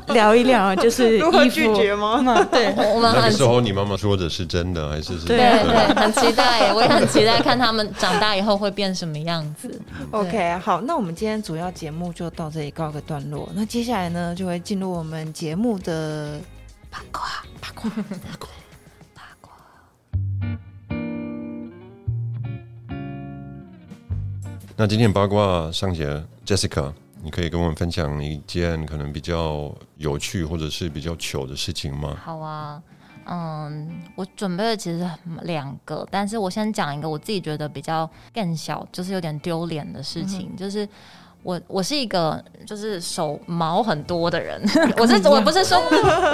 [0.09, 2.21] 聊一聊，就是如何衣服拒绝吗？
[2.28, 5.26] 嗯对， 我们很那个时候你妈妈说的是真的还是是？
[5.26, 9.82] 对对对，很期待，我也很期待看他们长大以后会变什么样子。
[10.11, 13.49] OK，好，那我们今天主要节目就到这里告个段落。
[13.55, 16.39] 那接下来呢，就会进入我们节目的
[16.91, 17.21] 八卦
[17.59, 18.47] 八卦八卦。
[24.78, 26.91] 那今天八卦上节，Jessica，
[27.23, 32.17] 你可以跟我们分享一件可能比较有趣或者是比较糗的事情吗？
[32.21, 32.84] 好啊，
[33.26, 35.09] 嗯，我准备了其实
[35.43, 40.88] 两个，但是我先讲一个我自己觉得比较更小，就是有点丢脸的事情，就是。
[41.45, 44.59] 我我是一个就是手毛很多的人，
[44.97, 45.77] 我是我不是说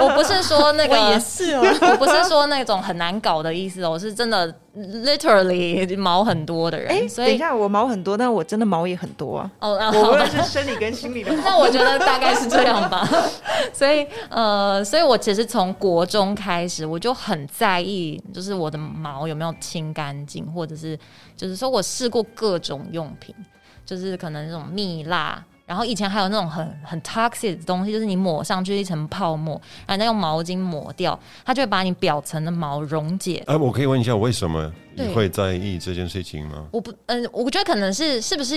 [0.00, 1.60] 我不是说那个是哦，
[1.92, 9.50] 我不是说那种很难搞的意思哦，我是真的 literally 毛很多的人，哎，所以等一下，我毛很多，但我真的毛也很多啊。
[9.58, 11.30] 哦，然我无后论是生理跟心理的。
[11.44, 13.06] 那我觉得大概是这样吧。
[13.70, 20.98] 所以呃，所以我其实从国中开始，我就很在意，就是我的毛有没有清干净，或者是
[21.36, 23.34] 就是说我试过各种用品，
[23.92, 25.44] 就是可能那种蜜蜡。
[25.66, 33.42] 然后以前还有那种很很 toxic 的东西，就是你抹上去一层泡沫，然后再用毛巾抹掉，它就会把你表层的毛溶解。
[33.46, 36.66] 哎，我可以问一下，为什么你会在意这件事情吗？
[36.70, 38.54] 我不，嗯、我觉得可能是是不是，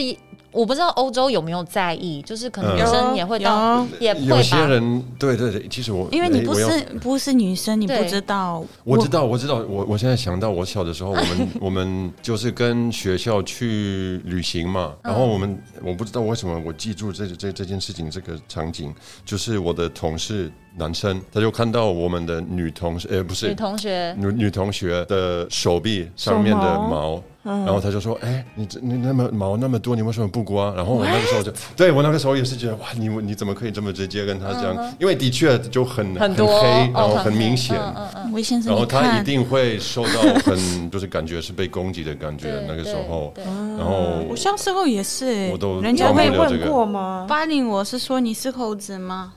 [0.52, 4.56] 我不知道欧洲有没有在意，就是可能嗯女生也会到，有也会有些。
[4.66, 8.64] 人，对对对，其实我因为你不是不是女生，你不知道。
[8.84, 27.66] 我知道，我知道，我我现在想到，我小的时候，我们 我们就是跟学校去旅行嘛，嗯然后我们我不知道为什么我记住这这这件事情这个场景，就是我的同事男生，他就看到我们的女同学，呃，不是女同学，女女同学的手臂上面的手毛毛。
[27.66, 34.76] 然后他就说：“哎，你这你那么毛那么多，你为什么不刮？”然后我那个时候就，对我那个时候也是觉得，哇，你你怎么可以这么直接跟他讲？
[35.00, 37.78] 因为的确就很嗯很多黑，然后哦很明显。
[37.78, 47.26] 嗯嗯嗯魏先生，然后，他一定会受到很就是感觉是被攻击的感觉， 那个时候，对然后我小时候也是，我都人家会问个过吗？
[47.30, 49.32] 霸凌我是说你是猴子吗？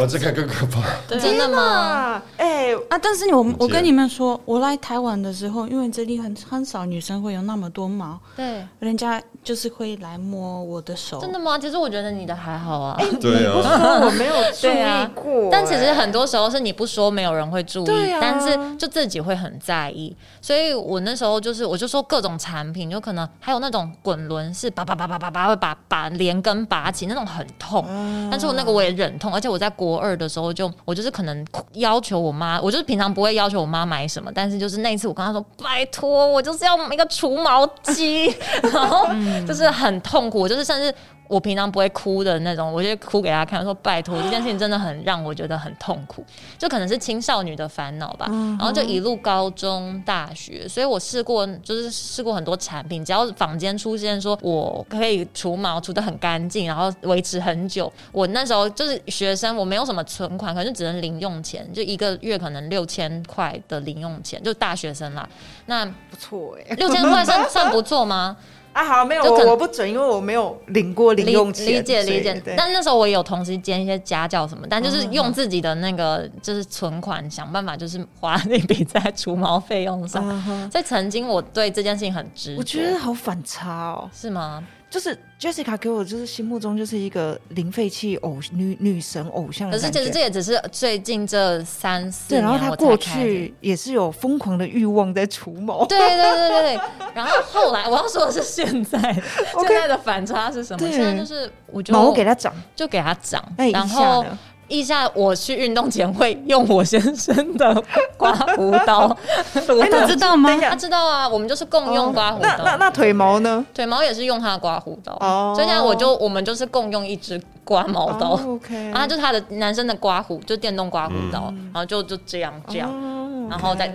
[0.00, 0.82] 我这个更可怕。
[1.18, 1.62] 真的吗？
[1.62, 11.20] 啊，哎、啊，但是我我跟你们说，我来台湾的时候，因为这里很很少女生会有那么多毛，对，人家就是会来摸我的手。
[11.20, 11.58] 真的吗？
[11.58, 12.96] 其实我觉得你的还好啊。
[13.20, 20.16] 对不啊，说我没有注对啊意过、但其实哎很多时候是你不说，没有人会注意，啊但是就自己会很在意。
[20.40, 27.84] 所以我那时候就是，我就说各种产品，就可能还有那种滚轮是拔拔拔拔拔拔会把把连根拔起，那种很痛。
[28.30, 38.26] 但是我那个我也忍痛，而且我在国二的时候就我就是可能要求我妈，我就是平常不会要求我妈买什么，但是就是那一次我跟她说拜托，我就是要买一个除毛机，
[38.72, 39.08] 然后
[39.46, 40.94] 就是很痛苦，就是甚至。
[41.28, 46.24] 我平常不会哭的那种，我就哭给他看，说拜托，这件事情真的很让我觉得很痛苦，
[46.58, 48.26] 就可能是青少女的烦恼吧。
[48.28, 65.28] 然后就一路高中、大学，所以我试过，就是试过很多产品，只要坊间出现说我可以除毛除的很干净，然后维持很久，我那时候就是学生，我没有什么存款，可能就只能零用钱，就一个月可能六千块的零用钱，就大学生啦。
[65.66, 68.36] 那不错哎、六千块算算不错吗？
[68.76, 72.42] 啊，好，没有我我不准，因为我没有领过零用钱，理理解理解。
[72.54, 80.22] 但那时候我也有同时兼一些家教什么，但就是用自己的那个就是存款想办法，就是花那笔在除毛费用上。
[80.70, 84.62] 所以曾经我对这件事情很执着，我觉得好反差哦，是吗？
[84.88, 89.70] 就是 Jessica 给我就是心目中就是一个零废弃偶女女神偶像。
[89.70, 95.84] 可是其实这也只是最近这三四对，年然后她过去也是有疯狂的欲望在除毛。
[95.86, 96.80] 对对对对对，
[97.14, 98.98] 然后后来我要说的是现在，
[99.60, 100.78] 现在的反差是什么？
[100.78, 104.24] 对现在就是我就毛给她长，就给她长那，然后
[104.68, 104.76] 呢？
[104.76, 107.82] 腋下我去运动前会用我先生的
[108.16, 109.16] 刮胡刀，
[109.80, 112.48] 哎他知道吗他知道啊，我们就是共用刮胡刀。
[112.58, 113.64] 那那那腿毛呢？
[113.74, 118.30] 腿毛也是用他的刮胡刀，哦所以现在我就我们就是共用一支刮毛刀。
[118.30, 123.92] 哦 OK，然后就是他的男生的刮胡，就电动刮胡刀，嗯然后就就这样这样，哦然后再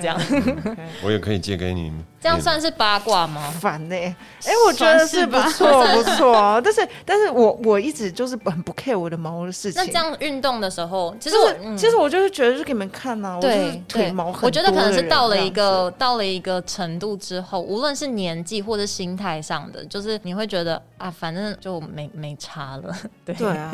[0.00, 0.20] 这样。
[1.02, 1.92] 我也可以借给你。
[2.20, 3.48] 这样算是八卦吗？
[3.60, 9.80] 烦呢、哎、我觉得是不错 不错，但是但是我我一直就是很不 care 我的毛的事情。
[9.80, 11.76] 那这样运动的时候，其其实我、嗯。
[11.78, 23.32] 其实我就是觉得是给你们看呐、啊，我就是腿毛很我觉得可能是到了一个到了一个程度之后，无论是年纪或者心态上的，就是你会觉得啊，反正就没没差了，对。
[23.36, 23.72] 对啊。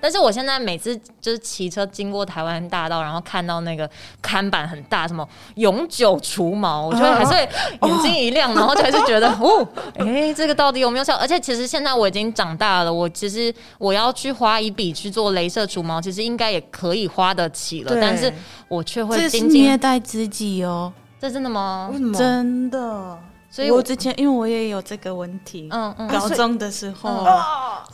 [0.00, 3.88] 但是我现在每次就是骑车经过台湾大道，然后看到那个
[4.22, 9.66] 看板很大，什么永久除毛，我就会还是眼睛一亮， 然后就还是觉得哦，
[9.98, 11.14] 哎、这个到底有没有效？
[11.16, 18.32] 而且其实现在我已经长大了，我其实我要去花一笔去做镭射除毛，其实应该也可以花得起了，但是
[18.68, 21.90] 我却会这是虐待自己哦，这真的吗？
[22.14, 23.18] 真的。
[23.56, 27.24] 所以我之前因为我也有这个问题，嗯嗯，高中的时候，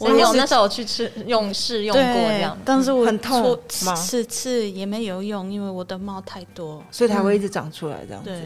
[0.00, 3.94] 我有那时候有去吃用试用过这样，，但是我很痛吃吗？
[3.94, 6.82] 吃吃也没有用，因为我的毛太多。
[6.90, 8.42] 所以它会一直长出来这样子。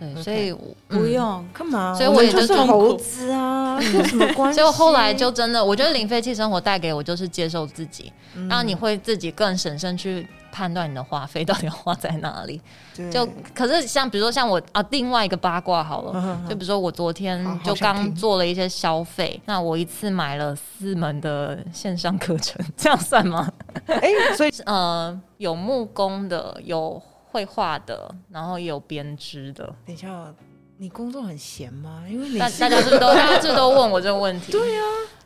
[0.00, 0.52] 对，所以
[0.88, 1.46] 不用。
[1.52, 1.94] 干嘛？
[1.94, 4.56] 所以我也们就是投资啊， 有什么关系？
[4.58, 12.60] 所以我后来就真的，我觉得零废弃生活带给我就是接受自己，嗯让你会自己更审慎去判断你的花费到底要花在哪里。
[12.96, 23.48] 对就可是像比如说像我啊，另外一个八卦好了，就比如说我昨天就刚做了一些消费，那我一次买了四门的线上课程， 这样算吗？
[23.86, 24.02] 哎，
[24.36, 29.64] 所以呃，有木工的，有绘画的，然后也有编织的。
[29.86, 30.34] 等一下哦，
[30.78, 32.04] 你工作很闲吗？
[32.08, 34.52] 因为你大大家是不是都 大家是不是都问我这个问题？
[34.52, 34.82] 对呀、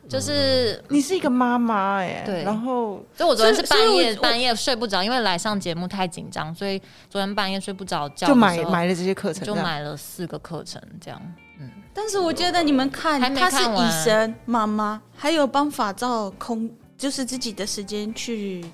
[0.07, 6.79] 就是你是一个妈妈哎，对然后所以我昨天是半夜半夜睡不着，因为来上节目太紧张，所以
[7.09, 11.19] 昨天半夜睡不着觉就买买了这些课程，就买了四个课程，这样。
[11.59, 18.65] 嗯但是我觉得你们看，还没她是医生妈妈，还有办法照空，就是自己的时间去，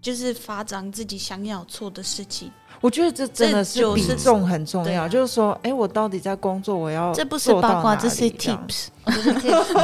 [0.00, 2.50] 就是发展自己想要做的事情。
[2.80, 8.86] 我觉得这真的是就是比重很重要，对啊就是说，哎，我到底在工作，我要这不是八卦，这是 tips。
[9.06, 9.74] 就是 tips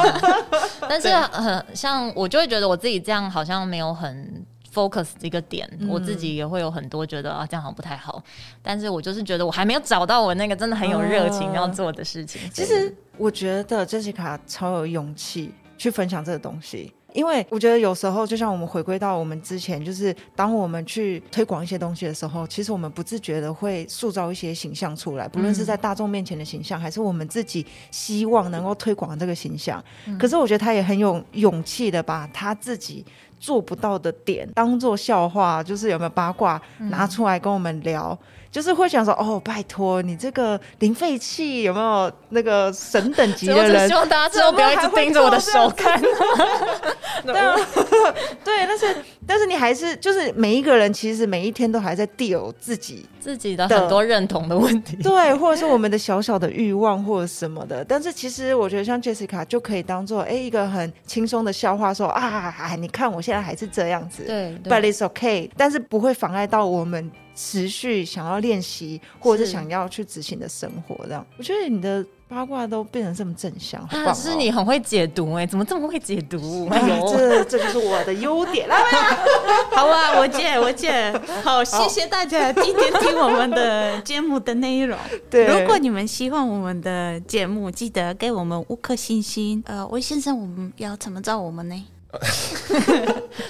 [0.80, 8.22] 但是呃，像我就会觉得我自己这样好像没有很 focus 一个点，嗯我自己也会有很多觉得啊这样好像不太好，
[8.62, 12.40] 但是我就是觉得我还没有找到我那个真的很有热情哦要做的事情。
[12.52, 29.82] 其实我觉得 Jessica 超有勇气去分享这个东西，因为我觉得有时候就像我们回归到我们之前，就是当我们去推广一些东西的时候，其实我们不自觉的会塑造一些形象出来，不论是在大众面前的形象，还是我们自己希望能够推广这个形象。
[30.18, 33.02] 可是我觉得他也很有勇气的把他自己。
[33.40, 38.18] 做不到的点当做笑话，就是有没有八卦拿出来跟我们聊，
[38.54, 43.94] 就是会想说哦，拜托你这个零废弃有没有那个神等级的人我只希？
[43.94, 46.00] 望大家之后不要一直盯着我的手看。
[46.00, 47.56] 对啊，
[48.44, 48.96] 对，但是
[49.26, 54.94] 但是你还是就是每一个人其实每一天都还在 deal 自己自己的很多认同的问题。
[55.02, 57.84] 对，或者是我们的小小的欲望或者什么的。
[57.84, 70.96] 但是其实我觉得像 Jessica 就可以当做哎一个很轻松的笑话，说啊，哎，你看我现在还是这样子，对，But it's okay，但是不会妨碍到我们持续想要练习或者是是想要去执行的生活。
[71.06, 74.14] 这样，我觉得你的八卦都变成这么正向，好棒、啊，哦！
[74.14, 76.66] 是你很会解读哎、怎么这么会解读？
[76.70, 78.76] 哎哎呦，这这就是我的优点啦。
[79.72, 81.12] 好啊，我姐，我姐，
[81.42, 84.98] 好，谢谢大家今天听我们的节目的内容。
[85.30, 89.62] 对，如果你们喜欢我们的节目，记得给我们五颗星星。
[89.66, 91.84] 呃，魏先生，我们要怎么找我们呢？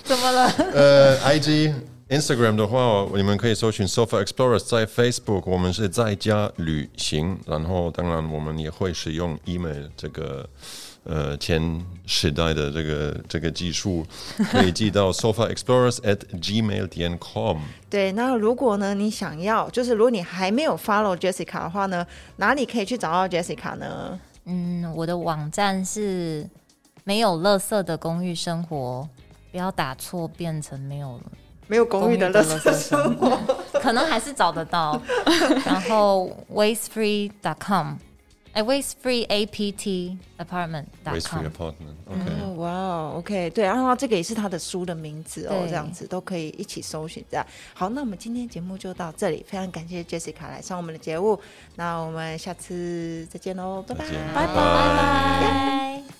[0.03, 0.51] 怎么了？
[0.75, 1.73] 呃，IG、
[2.09, 10.47] Instagram 的话，你们可以搜寻 Sofa Explorers，在 Facebook 我们是在家旅行，然后当然我们也会使用 email 这个
[11.05, 14.05] 呃前时代的这个这个技术，
[14.51, 17.59] 可以寄到 Sofa Explorers at gmail 点 com。
[17.89, 24.21] 对，那如果呢，你想要，就是如果你还没有 follow Jessica 的话呢，哪里可以去找到 Jessica 呢？
[24.45, 26.47] 嗯，我的网站是
[27.05, 29.09] 没有垃圾的公寓生活，
[29.51, 31.19] 不要打错变成没有
[31.67, 33.39] 没有公寓的垃垃圾生活。
[33.81, 35.01] 可能还是找得到。
[35.65, 37.95] 然后 wastefree.com，
[38.53, 41.51] 哎，wastefree a p t apartment Waste com Free。
[41.51, 47.47] Apartment，OK，、哦，哇哦，OK，对，然后这个也是他的书的名字哦，对这样子都可以一起搜寻这样。
[47.75, 51.39] 好，那我们今天节目就到这里，非常感谢 Jessica 来上我们的节目，
[51.75, 56.14] 那我们下次再见喽，拜拜再见拜拜拜。